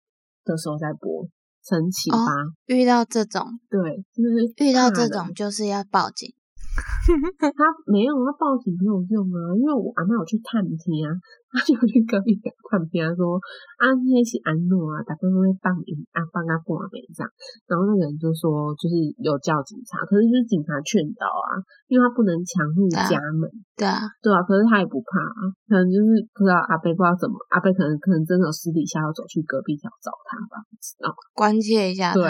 [0.44, 1.28] 的时候在播，
[1.64, 2.32] 晨起哦吧。
[2.66, 6.32] 遇到这种，对，就是遇到这种就是要报警。
[6.76, 11.14] 他没有，他报警没有用啊，因为我阿妈有去探听啊，
[11.48, 13.38] 他就去隔壁给探听啊，说
[13.78, 17.30] 啊那是安诺啊，大概会放你啊，放啊挂没这样，
[17.70, 23.46] 然后那个人就说就是有叫警察，可是就是警察劝导啊，因为他不能强入家门，
[23.78, 32.18] 对啊，对啊，可是他也不怕啊，可能就是不知道阿贝不知道怎么，阿贝可能可能真的私底下要走去隔壁条找他吧，不知道，关切一下他。
[32.18, 32.26] 对，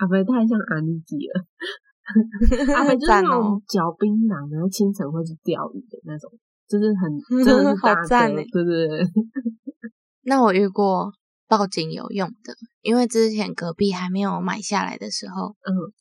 [0.00, 1.44] 阿贝太像安妮吉了。
[2.74, 6.30] 阿北就是那种哦，嚼槟榔，然后清晨会去钓鱼的那种，
[6.68, 9.06] 就是很真的是 好赞欸对对对，
[10.22, 11.12] 那我遇过
[11.48, 15.92] 报警有用的，因为之前隔壁还没有买下来的时候，嗯。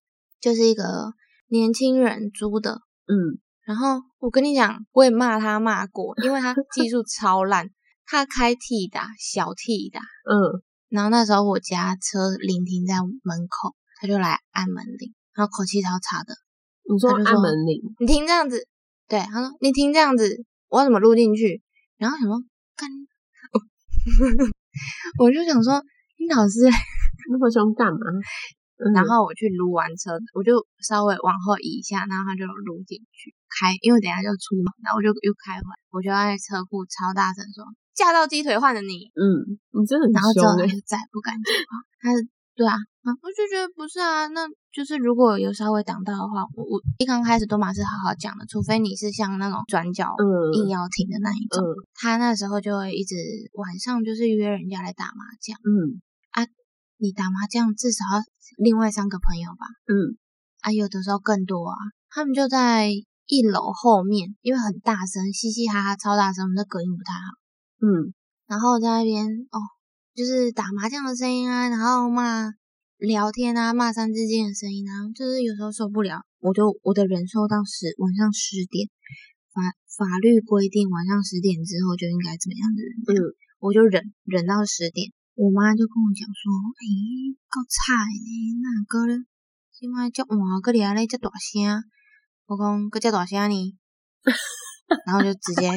[0.41, 1.12] 就是一个
[1.48, 3.39] 年轻人租的，嗯。
[3.65, 7.72] 然后我跟你讲，我也骂他骂过，因为他技术超烂，
[8.06, 16.34] 他开 T 的小 T 的，嗯，然后那时候我家车临停在门口，他就来按门铃，然后口气超差的，
[16.89, 18.67] 你说按门铃，你停这样子，
[19.08, 21.62] 对，他说你停这样子，我要怎么录进去？
[21.98, 22.39] 然后想说
[22.76, 22.89] 干，
[25.19, 25.84] 我就想说
[26.17, 26.63] 你老师，
[27.30, 28.00] 那么凶干嘛？
[28.76, 37.63] 嗯然后我去撸完车，我就稍微往后移一下，然后他就撸进去开，因为等一下就出门，然后我就又开回来，我就在车库超大声说
[37.95, 41.88] 驾到鸡腿换了你，嗯，你真的然后之后他就再也不敢讲话。
[42.04, 44.41] 他是对啊，啊我就觉得不是啊，那
[44.74, 51.63] 就是如果有稍微挡到的话，我我一刚开始都马是好好讲的，除非你是像那种转角嗯硬要停的那一种。
[51.63, 53.15] 嗯他那时候就会一直
[53.54, 56.48] 晚上就是约人家来打麻将，嗯啊
[56.98, 58.24] 你打麻将至少要
[58.58, 60.18] 另外三个朋友吧，嗯
[60.62, 61.78] 啊有的时候更多啊。
[62.10, 62.89] 他们就在
[63.28, 67.86] 一楼后面，因为很大声，嘻嘻哈哈超大声，我们的隔音不太好。
[67.86, 68.13] 嗯
[68.48, 69.60] 然后在那边哦，
[70.15, 72.50] 就是打麻将的声音啊，然后骂
[72.98, 78.88] 聊天啊，骂三字经的声音啊，就是有时候受不了，我就我的忍受到十晚上十点，
[79.52, 79.62] 法
[80.00, 85.12] 法律规定晚上十点之后就应该怎么样的人，嗯，我就忍忍到十点。
[85.36, 86.48] 我妈就跟我讲说，
[86.80, 89.20] 诶、够菜呢，那个咧，
[89.76, 91.84] 今晚遮晚个咧咧遮大声，
[92.48, 93.78] 我讲个遮大声呢，
[95.06, 95.68] 然后就直接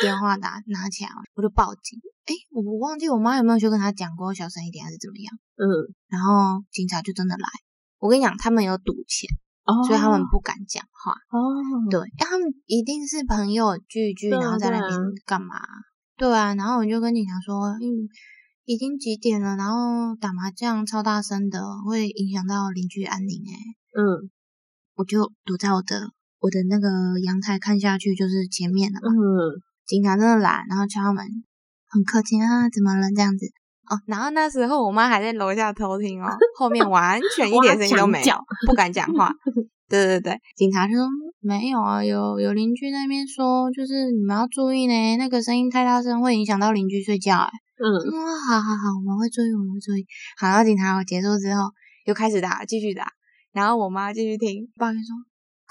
[0.00, 2.00] 电话打拿起来，我就报警。
[2.26, 5.66] 诶、我我忘记我妈有没有去跟他讲过小声一点还是怎么样，嗯，
[6.08, 7.48] 然后警察就真的来。
[7.98, 9.28] 我跟你讲，他们有赌钱，
[9.64, 11.12] 哦，所以他们不敢讲话。
[11.30, 11.38] 哦，
[11.90, 15.56] 对，因为他们一定是朋友聚一聚，然后在那边干嘛？
[16.16, 18.06] 对啊，然后我就跟警察说，嗯，
[18.64, 23.42] 已经几点了，然后打麻将超大声的，会影响到邻居安宁。
[23.44, 23.52] 诶，
[23.98, 24.30] 嗯
[24.94, 26.88] 我就躲在我的我的那个
[27.24, 29.08] 阳台看下去，就是前面的嘛。
[29.10, 31.22] 嗯，警察真的来，然后敲门，
[31.86, 33.44] 很客气啊，怎么了这样子？
[33.90, 38.22] 哦，然后那时候我妈还在楼下偷听哦，后面完全一点声音都没
[38.66, 39.30] 不敢讲话。
[39.90, 41.06] 对对对，警察就说
[41.40, 47.36] 没有啊，有有邻居那边说，就是你们要注意呢，那个声音太大声会影响到邻居睡觉。
[47.36, 48.16] 哎，嗯，嗯，
[48.48, 50.06] 好好好，我们会注意，我们会注意。
[50.38, 51.64] 好，然后警察结束之后
[52.06, 53.04] 又开始打，继续打，
[53.52, 55.12] 然后我妈继续听，抱怨说，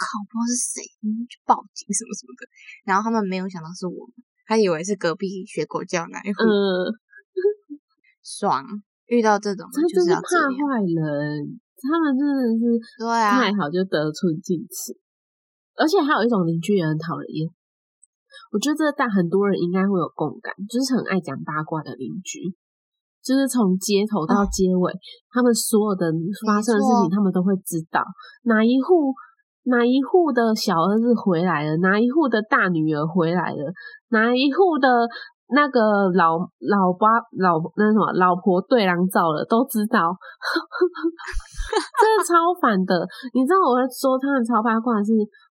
[0.01, 2.49] 靠，不知道是谁，你们去报警什么什么的。
[2.89, 4.17] 然后他们没有想到是我们，
[4.49, 6.89] 他以为是隔壁学狗叫那一户，嗯，
[8.25, 8.65] 爽。
[9.11, 12.63] 遇到这种他就是是怕坏人，他们真的是
[12.97, 14.95] 对啊太好就得寸进尺，
[15.75, 17.43] 而且还有一种邻居也很讨人厌。
[18.55, 22.55] 我觉得这大很多人应该会有共感，就是很爱讲八卦的邻居，
[23.19, 24.95] 就是从街头到哦街尾，
[25.27, 26.07] 他们所有的
[26.47, 27.99] 发生的事情，他们都会知道
[28.43, 29.11] 哪一户
[29.63, 33.71] 哪一户的小儿子回来了，哪一户的大女儿回来了，
[34.09, 34.87] 哪一户的
[35.53, 40.09] 那个老老爸老那什么老婆对狼照了，都知道，
[42.01, 43.05] 真的超烦的。
[43.33, 45.13] 你知道我会说他们超八卦是，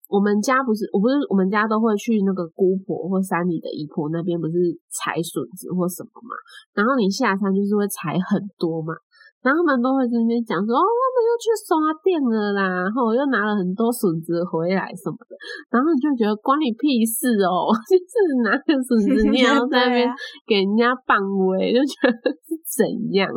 [0.10, 4.54] 我们家不是我不是我们家都会去那个姑婆或山里的姨婆那边，不是
[4.90, 6.34] 采笋子或什么嘛，
[6.74, 8.96] 然后你下山就是会采很多嘛。
[9.42, 10.86] 然后他们都会在那边讲说，哦，
[11.22, 15.38] 又去刷店了啦，然后又拿了很多笋子回来什么的，
[15.70, 20.10] 然后你就觉得关你屁事哦， 就是拿个笋子你也要在那边
[20.50, 22.82] 给人家棒威，就觉得是怎
[23.14, 23.30] 样？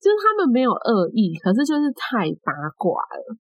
[0.00, 3.36] 就是他们没有恶意，可是就是太八卦了。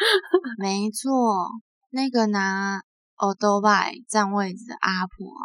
[0.58, 1.46] 没错，
[1.90, 2.80] 那个拿
[3.20, 3.68] o d o b
[4.08, 5.44] 占位置的阿婆啊，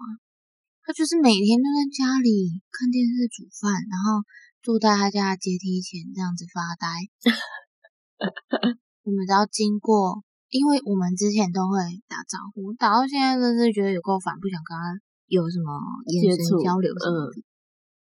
[0.85, 4.23] 她就是每天都在家里看电视、煮饭，然后
[4.65, 6.89] 坐在他家的阶梯前这样子发呆。
[9.05, 11.77] 我们只要经过，因为我们之前都会
[12.09, 14.97] 打招呼，打到现在真是觉得有够烦，不想跟他
[15.27, 15.69] 有什么
[16.07, 17.37] 眼神交流什么的。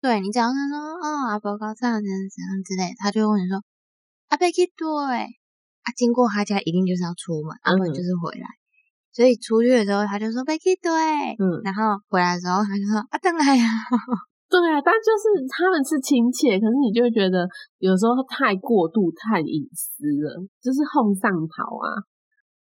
[0.03, 3.65] 对你只要跟他说啊阿伯高赞怎样怎样之类，他就会问你说
[4.29, 4.85] 阿伯去对
[5.81, 8.47] 啊，经过他家一定就是要出门，要不然嗯就是回来。
[9.13, 10.93] 所以出去的时候他就说贝去对，
[11.41, 13.65] 嗯，然后回来的时候他就说啊等来呀，
[14.51, 17.47] 对啊，但就是他们是亲切，可是你就会觉得
[17.79, 22.03] 有时候太过度、太隐私了，就是哄上头啊。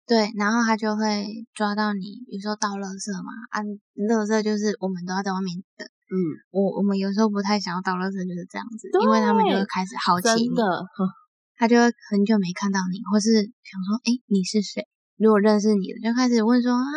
[0.10, 3.62] 对，然后他就会抓到你，比如说倒垃圾嘛，啊，
[4.10, 5.86] 垃圾就是我们都要在外面等。
[6.10, 6.18] 嗯，
[6.50, 10.66] 我我们有时候不太想要倒垃圾，就是这样子，因为他们就会开始好奇你，真的，
[11.58, 13.30] 他就会很久没看到你，或是
[13.62, 14.86] 想说，哎，你是谁？
[15.18, 16.90] 如果认识你的，就开始问说啊，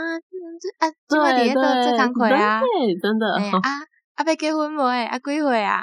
[0.60, 3.72] 这啊，这个对底下这堂对魁啊，对，真的，啊
[4.18, 4.82] 啊，被结婚没？
[5.06, 5.78] 啊，几岁啊？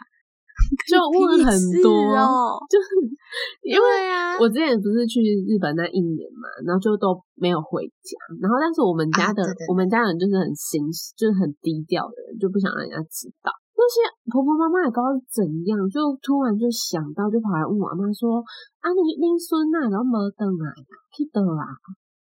[0.87, 1.51] 就 问很
[1.83, 2.87] 多哦，就是
[3.63, 10.83] 因为啊，我之前不是去日本那一年嘛，然后就都没有回家，然后但是我们家的、我们家人就是很心，
[11.15, 13.51] 就是很低调的人，就不想让人家知道。
[13.75, 13.99] 那些
[14.31, 18.39] 婆婆妈妈也不知道是怎样，就突然就想到，就跑来问我阿妈说
[18.79, 21.63] ：“啊，你恁孙啊，然后没等来啊，去倒啊？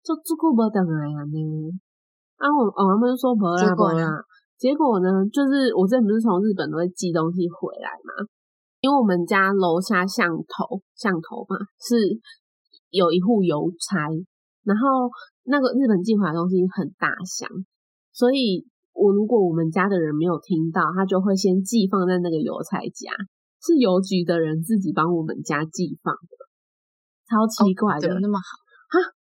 [0.01, 1.37] 就这久没等来啊呢？”
[2.41, 4.09] 啊，我我妈妈就说没啦结果呢没啦。
[4.63, 8.23] 结果呢，就是我之前不是从日本都会寄东西回来嘛，
[8.79, 11.99] 因为我们家楼下巷头巷头嘛是
[12.87, 14.07] 有一户邮差，
[14.63, 15.11] 然后
[15.43, 17.51] 那个日本寄回来的东西很大箱，
[18.13, 23.11] 所以我如果我们家的人没有听到，他就会先寄放在那个邮差家，
[23.59, 26.39] 是邮局的人自己帮我们家寄放的，
[27.27, 28.47] 超奇怪的，怎么那么好？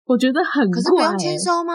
[0.06, 1.74] 我觉得很可是不怪、用签欸收吗？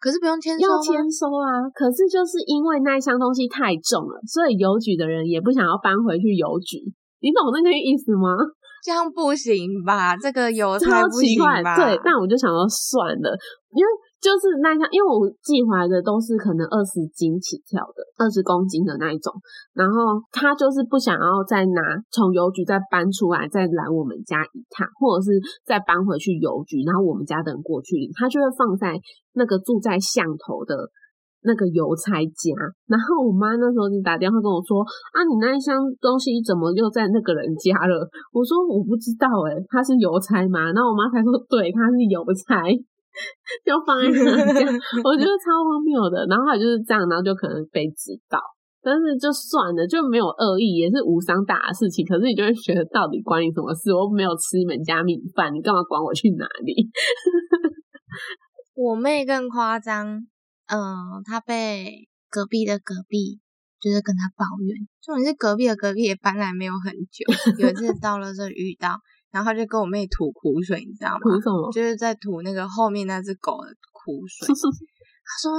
[0.00, 0.64] 可是不用签收？
[0.64, 6.80] 要签收啊，可是就是因为那一箱东西太重了，所以邮局的人也不想要搬回去邮局。
[7.20, 8.32] 你懂那个意思吗？
[8.82, 10.16] 这样不行吧？
[10.16, 11.76] 这个邮差超不奇怪，行吧？
[11.76, 12.00] 对。
[12.02, 13.36] 但我就想说算了，
[13.76, 13.88] 因为
[14.20, 19.32] 就是那像，因为我寄回来的都是可能二十斤起跳的，二十公斤的那一种，
[19.72, 21.80] 然后他就是不想要再拿
[22.12, 28.92] 从邮局再搬出来，再来我们家一趟，或者是再搬回去邮局，然后我们家的人过去领，他就会放在
[29.32, 30.76] 那个住在巷头的
[31.40, 32.52] 那个邮差家。
[32.84, 34.84] 然后我妈那时候就打电话跟我说
[35.16, 38.04] ：“啊，你那一箱东西怎么又在那个人家了？”
[38.36, 42.68] 我说：“我不知道，诶他是邮差吗？”然后我妈才说：“对，他是邮差。”
[43.66, 44.70] 就放在那这样，
[45.04, 46.24] 我觉得超荒谬的。
[46.30, 48.38] 然后还就是这样，然后就可能被知道，
[48.82, 52.06] 但是就算了，就没有恶意，也是无伤大的事情。
[52.06, 53.92] 可是你就会觉得，到底关你什么事？
[53.92, 56.74] 我没有吃你们家米饭，你干嘛管我去哪里？
[58.74, 60.26] 我妹更夸张，
[60.68, 63.40] 嗯，她被隔壁的隔壁
[63.80, 67.26] 就是跟她抱怨，重点是隔壁的隔壁也搬来没有很久，
[67.58, 68.96] 有一次到了这遇到。
[69.30, 71.20] 然后他就跟我妹吐苦水，你知道吗？
[71.22, 71.70] 吐什么？
[71.72, 74.48] 就是在吐那个后面那只狗的苦水。
[74.50, 75.52] 他说：“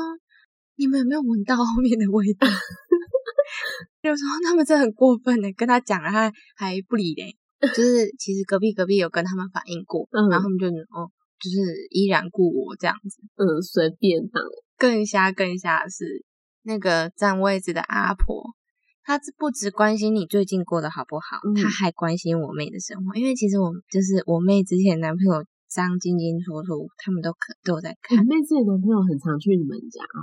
[0.76, 2.48] 你们有没有闻到后面的味道？”
[4.04, 7.38] 就说他们真的很过分的，跟他讲了，他还不理嘞。
[7.62, 11.08] 就是其实隔壁隔壁有跟他们反映过，然后他们就哦，
[11.40, 13.22] 就是依然故我这样子。
[13.36, 14.42] 嗯，随便放。
[14.78, 16.26] 更瞎更瞎的是
[16.64, 18.56] 那个占位置的阿婆。
[19.04, 23.16] 他不只关心你最近过得好不好，他还关心我妹的生活。
[23.16, 28.18] 因为其实我就是我妹之前男朋友张晶晶说说，他们都可都在看。
[28.26, 30.18] 妹之前男朋友很常去你们家啊？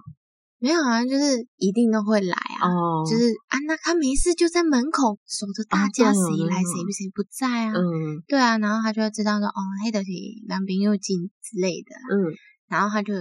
[0.60, 2.70] 没有啊，就是一定都会来啊。
[2.70, 7.72] 哦，就是啊，那他没事就在门口守着大家，谁来谁谁不在啊？
[7.74, 10.10] 嗯，对啊，然后他就会知道说，哦，黑的是
[10.46, 11.90] 男朋友进之类的。
[12.14, 12.34] 嗯，
[12.68, 13.12] 然后他就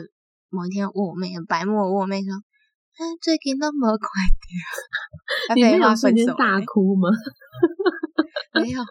[0.50, 2.32] 某一天问我妹，白目问我妹说。
[3.22, 4.08] 最近那么快
[5.54, 7.10] 点， 你没有瞬间大哭吗？
[8.60, 8.82] 没有，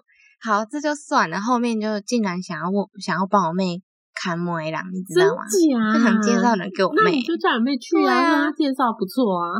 [0.40, 1.40] 好，这就算了。
[1.40, 3.82] 后面就竟然想要我，想要帮我妹
[4.14, 5.42] 看莫伊朗，你知道吗？
[5.92, 9.58] 他想介绍人给我妹，就叫你妹去啊，介绍不错啊。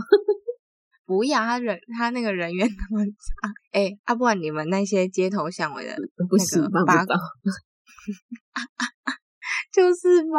[1.07, 6.36] 不要，他人他那个人缘那么差，哎，啊，不然你们那些街头巷尾的那个
[6.86, 7.16] 八卦，
[9.72, 10.38] 就是吧。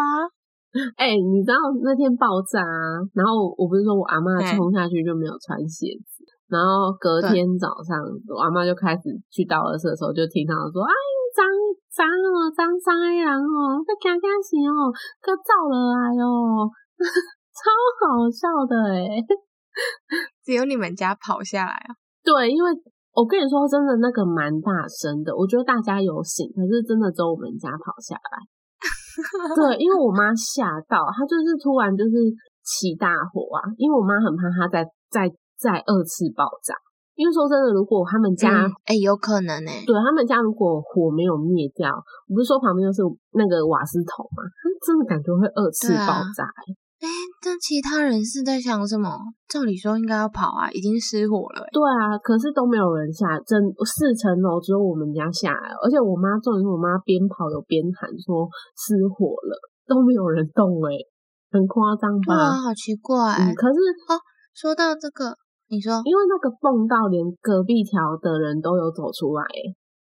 [0.98, 3.02] 哎，你知道那天爆炸啊？
[3.14, 7.98] 然后我不是说我阿妈冲下去就没有穿鞋子，然后隔天早上
[8.30, 10.94] 我阿妈就开始去倒垃圾的时候，就听到说：“哎，
[11.36, 11.46] 脏
[11.90, 16.70] 脏哦，脏脏的人哦，在干干事哦，可造了来哦，
[17.58, 17.70] 超
[18.02, 19.18] 好笑的哎！
[20.44, 21.90] 只有你们家跑下来啊？
[22.24, 22.72] 对，因为
[23.14, 28.38] 我跟你说真的，那个蛮大声的，我觉得大家有醒，可是真的只有我们家跑下来。
[29.56, 32.12] 对，因为我妈吓到，她就是突然就是
[32.64, 36.76] 起大火啊，因为我妈很怕她再再再二次爆炸。
[37.18, 41.90] 因为说真的，如果他们家哎有可能哎，对他们家如果火没有灭掉，
[42.30, 43.02] 我不是说旁边就是
[43.34, 44.46] 那个瓦斯桶嘛，
[44.86, 46.46] 真的感觉会二次爆炸。
[46.98, 47.06] 哎，
[47.46, 49.10] 那其他人是在想什么？
[49.48, 51.62] 照理说应该要跑啊，已经失火了。
[51.70, 53.54] 对啊，可是都没有人下，整
[53.86, 59.54] 四层楼只有我们家下来，而且我妈重点是我妈边跑有边喊说失火了，
[59.86, 60.98] 都没有人动哎，
[61.54, 62.34] 很夸张吧？
[62.34, 63.14] 哇，好奇怪。
[63.46, 63.78] 嗯，可是
[64.10, 64.18] 哦，
[64.58, 65.38] 说到这个，
[65.70, 69.70] 你说，因为那个蹦到连隔壁条的人都有走出来哎，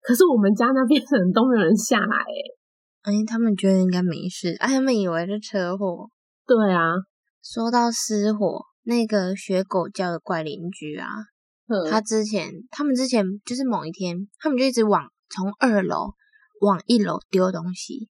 [0.01, 6.09] 可是我们家那边人都没有人下来哎，哎，他们觉得应该没事，哎，他们以为是车祸。
[6.49, 6.95] 对啊，
[7.43, 11.07] 说到失火，那个学狗叫的怪邻居啊，
[11.91, 16.15] 他之前他们之前就是某一天，他们就一直往从二楼
[16.63, 18.09] 往一楼丢东西，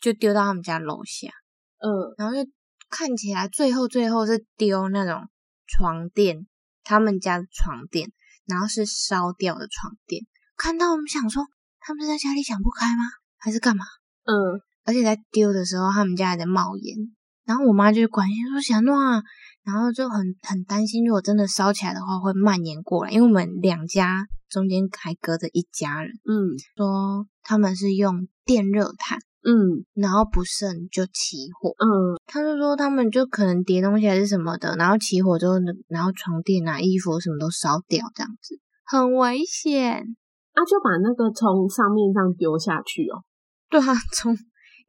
[0.00, 1.30] 就丢到他们家楼下，
[1.78, 2.48] 嗯，然后就
[2.88, 5.28] 看起来最后最后是丢那种
[5.66, 6.46] 床垫，
[6.84, 8.12] 他们家的床垫，
[8.46, 10.24] 然后是烧掉的床垫。
[10.56, 11.44] 看到我们想说，
[11.80, 13.02] 他们是在家里想不开吗？
[13.36, 13.84] 还是干嘛？
[14.26, 17.16] 嗯，而且在丢的时候，他们家还在冒烟。
[17.50, 19.20] 然后我妈就关心说：“小诺啊，
[19.64, 26.12] 然后就很很担心，如果真的烧起来的话，会蔓延过来，因为我们两家中间还隔着一家人。
[26.30, 31.70] 嗯，说他们是用电热毯，嗯，然后不慎就起火。
[31.70, 35.54] 嗯，他就说他们就可能叠东西还是什么的，然后起火之后，
[35.88, 40.04] 然后床垫啊、衣服什么都烧掉，这样子很危险。
[40.52, 43.24] 啊，就把那个从上面这样丢下去哦。
[43.68, 44.38] 对啊，从。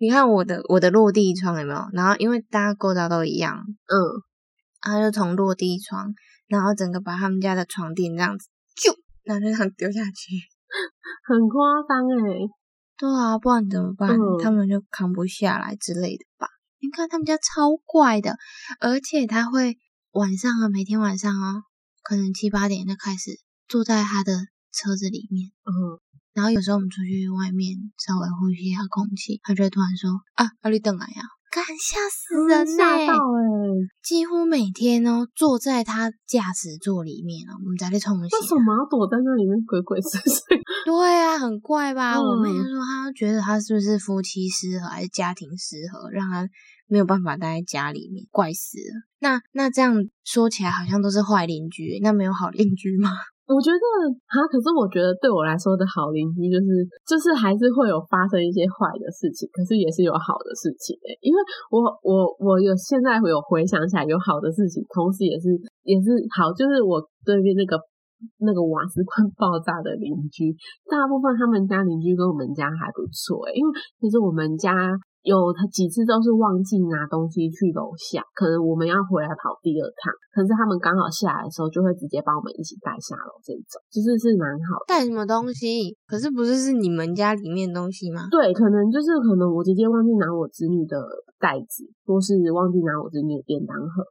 [0.01, 1.79] 你看我的我的落地窗有没有？
[1.93, 3.95] 然后因为大家构造都一样，嗯，
[4.81, 6.15] 他就从落地窗，
[6.47, 8.91] 然后整个把他们家的床垫这样子就
[9.23, 10.33] 然后就这样丢下去，
[11.29, 12.49] 很夸张哎。
[12.97, 14.17] 对啊，不然怎么办？
[14.41, 16.47] 他们就扛不下来之类的吧？
[16.81, 18.37] 你看他们家超怪的，
[18.79, 19.77] 而且他会
[20.13, 21.61] 晚上啊，每天晚上哦，
[22.01, 24.33] 可能七八点就开始坐在他的
[24.71, 26.01] 车子里面，嗯。
[26.33, 33.43] 然后有时候我们出去外面稍微呼吸一下空气，他就会突然说：“啊，阿里等来呀！”干吓死人呢、吓到哎、
[34.01, 40.39] 几乎每天哦，坐在他驾驶座里面哦，我们在那冲为什么要躲在那里面鬼鬼祟祟？
[40.87, 42.15] 对啊，很怪吧？
[42.15, 46.47] 嗯我妹就说她觉得他是不是夫妻失和还是家庭失和，让他
[46.87, 49.03] 没有办法待在家里面，怪死了。
[49.19, 53.11] 那那这样说起来好像都是坏邻居，那没有好邻居吗？
[53.51, 53.83] 我觉得
[54.31, 61.39] 哈，可是我觉得对我来说的好邻居就是就是还是会有发生一些坏的事情，可是也是有好的事情诶、因为
[61.69, 65.51] 我我我有现在有回想起来有好的事情，同时也是
[65.83, 67.75] 也是好，就是我对面那个
[68.39, 70.55] 那个瓦斯罐 爆炸的邻居，
[70.87, 74.71] 大部分他们家邻居跟我们家还不错诶、因为其实我们家。
[75.21, 84.89] 有他几次都是忘记拿东西去楼下，可能我们要回来跑第二趟，可是他们刚好下来的时候，就会直接帮我们一起带下楼，这种就是是蛮好的。
[84.89, 85.93] 带什么东西？
[86.09, 88.25] 可是不是是你们家里面的东西吗？
[88.31, 90.97] 对，可能就是可能我直接忘记拿我子女的
[91.37, 94.01] 袋子，或是忘记拿我子女的便当盒。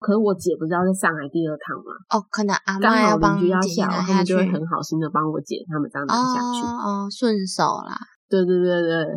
[0.00, 1.92] 可是我姐不是要再上来第二趟吗？
[2.08, 3.88] 哦，可能阿刚好妈要帮邻居要下。
[4.00, 6.64] 他们就会很好心的帮我姐他们这样拿下去。
[6.64, 7.98] 哦哦，顺手啦。
[8.28, 8.68] 对对对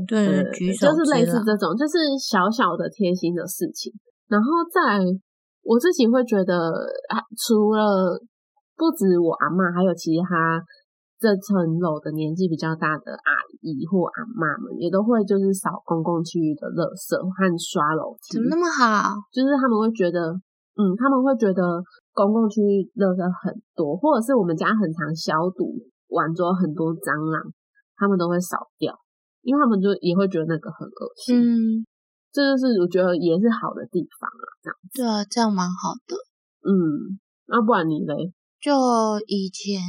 [0.07, 3.91] 对对对举手就是类似这种，就是小小的贴心的事情。
[4.27, 5.05] 然后再来
[5.63, 6.55] 我自己会觉得，
[7.11, 8.19] 啊，除了
[8.77, 10.63] 不止我阿嬷，还有其他
[11.19, 13.31] 这层楼的年纪比较大的阿
[13.61, 18.39] 姨或阿妈们，也都会就是扫公共区域的垃圾和刷楼梯。
[18.39, 19.13] 怎么那么好？
[19.29, 20.33] 就是他们会觉得，
[20.79, 21.61] 嗯，他们会觉得
[22.15, 25.77] 公共区域垃圾很多，或者是我们家很常消毒
[26.09, 27.37] 完之后很多蟑螂，
[28.01, 28.97] 他们都会扫掉，
[29.45, 31.37] 因为他们就也会觉得那个很恶心。
[31.37, 31.85] 嗯，
[32.33, 34.75] 这就是我觉得也是好的地方啊，这样。
[34.97, 36.17] 对啊，这样蛮好的。
[36.65, 36.73] 嗯，
[37.45, 38.33] 那、不然你嘞？
[38.59, 38.73] 就
[39.27, 39.79] 以前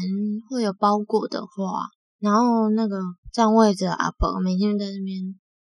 [0.50, 1.88] 会有包裹的话，
[2.20, 3.00] 然后那个
[3.32, 5.20] 占位置的阿伯每天在那边，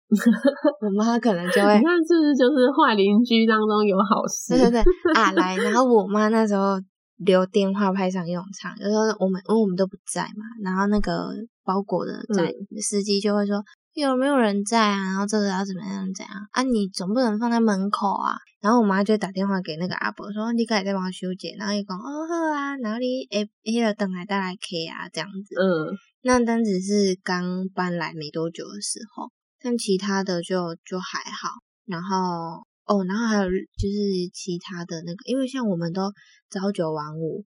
[0.81, 4.55] 我妈可能就会你看是不是就是坏邻居当中有好事？
[4.57, 6.79] 对对对啊来，然后我妈那时候
[7.17, 13.63] 留电话派上用场，就说我们因为我们都不在嘛，然后那个包裹的在、司机就会说
[13.93, 18.35] 有没有人在啊，然后这个要怎么样怎样啊，你总不能放在门口啊。
[18.59, 25.55] 然后我妈就打电话给那个阿伯说你可以再帮我修剪，然后伊讲哦好啊，然后你诶迄个等来带来 K 啊这样子。
[25.55, 31.49] 嗯，那单子是刚搬来没多久的时候，但其他的就就还好。
[31.85, 36.11] 然后哦，然后还有就是其他的那个，因为像我们都
[36.49, 37.43] 朝九晚五，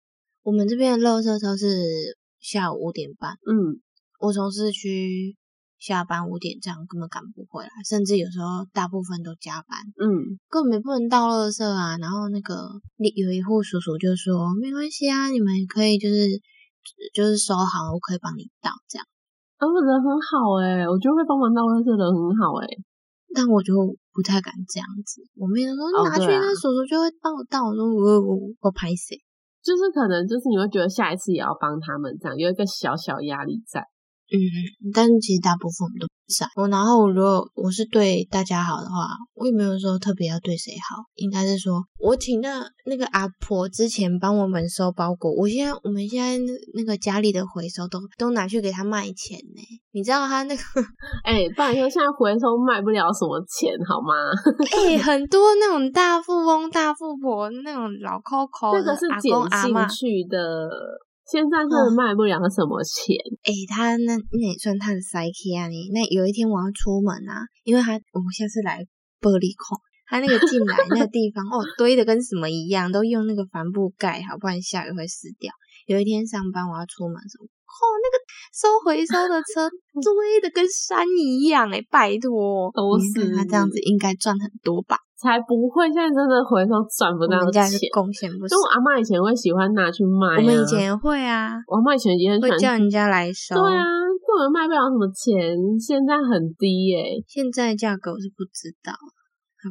[0.43, 3.83] 我们这边的垃圾车是下午五点半，嗯，
[4.21, 5.37] 我从市区
[5.79, 11.99] 下班五点这样根本赶不回来，甚至有时候大部分都加班，嗯，根本也不能倒垃圾啊。
[11.99, 12.71] 然后那个
[13.17, 16.41] 有一户叔叔就说没关系啊，你们可以就是
[17.13, 19.07] 就是收好，我可以帮你倒这样。
[19.59, 22.67] 啊，人很好诶、我觉得会帮忙倒垃圾的人很好诶、
[23.35, 23.75] 但我就
[24.15, 25.21] 不太敢这样子。
[25.35, 29.19] 我妹就说拿去那叔叔就会报道，我说我我我拍谁？
[29.63, 33.83] 就是可能就是你会觉得下一次也要帮他们这样，有一个小小压力在。
[34.33, 36.47] 嗯，但是其实大部分我们都不在。
[36.57, 49.61] 我然后如果我是对大家好的话，我也没有说特别要对谁好，应该是说我请那那个阿婆之前帮我们收包裹，我现在我们现在那那个家里的回收都都拿去给他卖钱呢。
[49.93, 50.63] 你知道他那个
[51.23, 54.15] 哎、不然说现在回收卖不了什么钱，好吗？
[54.75, 60.69] 哎、很多那种大富翁、大富婆那种老 Coco 那个是阿捡公阿妈，兴趣的，
[61.31, 63.17] 现在真的卖不了什么钱。
[63.45, 65.89] 诶、他那那也算他的 psyche 啊你。
[65.93, 68.85] 那有一天我要出门啊，因为他我们下次来
[69.21, 75.53] 玻璃孔，他那个进来那个地方 哦堆的跟什么一样，都用那个帆布盖好，不然下雨会湿掉。
[75.87, 77.17] 有一天上班我要出门
[78.03, 78.17] 那个
[78.53, 79.69] 收回收的车
[80.03, 84.97] 堆的跟山一样诶、拜托，都是他这样子应该赚很多吧？
[85.17, 87.65] 才不会，现在真的回收赚不到钱。
[87.95, 88.61] 贡献不少就。
[88.61, 93.55] 我阿妈以前会喜欢拿去卖、啊，我们以前也会啊，我阿妈以前也很会叫人家来收。
[93.55, 93.83] 对啊，
[94.21, 98.93] 根本卖不了什么钱，现在很低耶、现在价格我是不知道，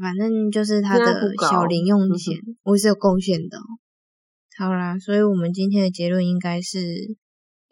[0.01, 1.05] 反正就是他的
[1.49, 3.63] 小零用嗯钱，我是有贡献的哦、
[4.57, 6.79] 好啦，所以我们今天的结论应该是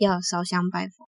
[0.06, 1.08] 要烧香拜佛。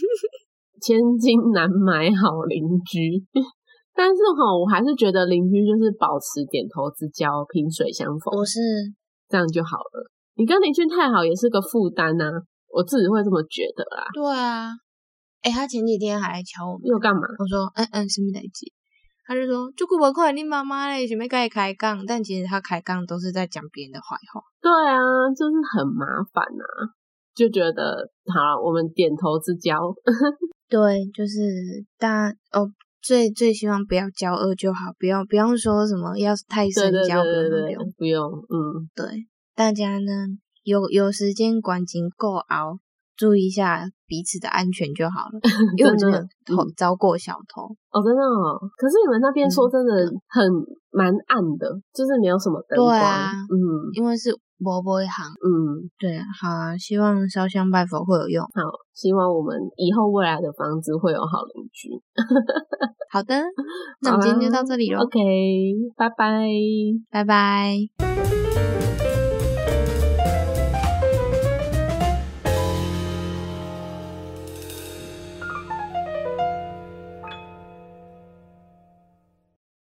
[0.82, 3.24] 千金难买好邻居。
[3.94, 8.60] 但是哈，我还是觉得邻居就是保持点头之交、萍水相逢，我是
[9.28, 10.10] 这样就好了。
[10.34, 12.28] 你跟邻居太好也是个负担呐，
[12.68, 14.04] 我自己会这么觉得啦。
[14.12, 14.68] 对啊，
[15.44, 17.22] 诶、他前几天还来敲我们，又干嘛？
[17.38, 18.68] 我说嗯嗯，什么代志？
[19.24, 24.42] 他就说就顾不快你妈妈嘞，准备跟你开杠，但其实他开杠都是在讲别人的坏话。
[24.60, 25.00] 对啊，
[25.34, 26.04] 就是很麻
[26.34, 26.62] 烦呐、
[27.36, 29.78] 就觉得好了，我们点头之交。
[30.68, 31.38] 对，就是
[31.98, 32.66] 大家哦，
[33.00, 39.06] 最最希望不要交恶就好，不要不用说什么要太深交，不用不用不用，嗯，对，
[39.54, 40.10] 大家呢
[40.64, 42.78] 有有时间管紧够熬，
[43.16, 45.38] 注意一下彼此的安全就好了，
[45.78, 46.26] 因为我真的
[46.76, 47.62] 遭过小偷
[47.92, 48.58] 哦，真的哦。
[48.76, 49.94] 可是你们那边说真的
[50.26, 50.42] 很
[50.90, 54.30] 蛮暗的，就是没有什么灯光，嗯，因为是
[54.62, 58.50] 波波一行，嗯，对，好啊，希望烧香拜佛会有用，好，
[58.94, 61.90] 希望我们以后未来的房子会有好邻居。
[63.12, 63.34] 好的，
[64.02, 65.20] 那我们今天就到这里喽，OK，
[65.96, 66.48] 拜拜，
[67.10, 68.25] 拜拜。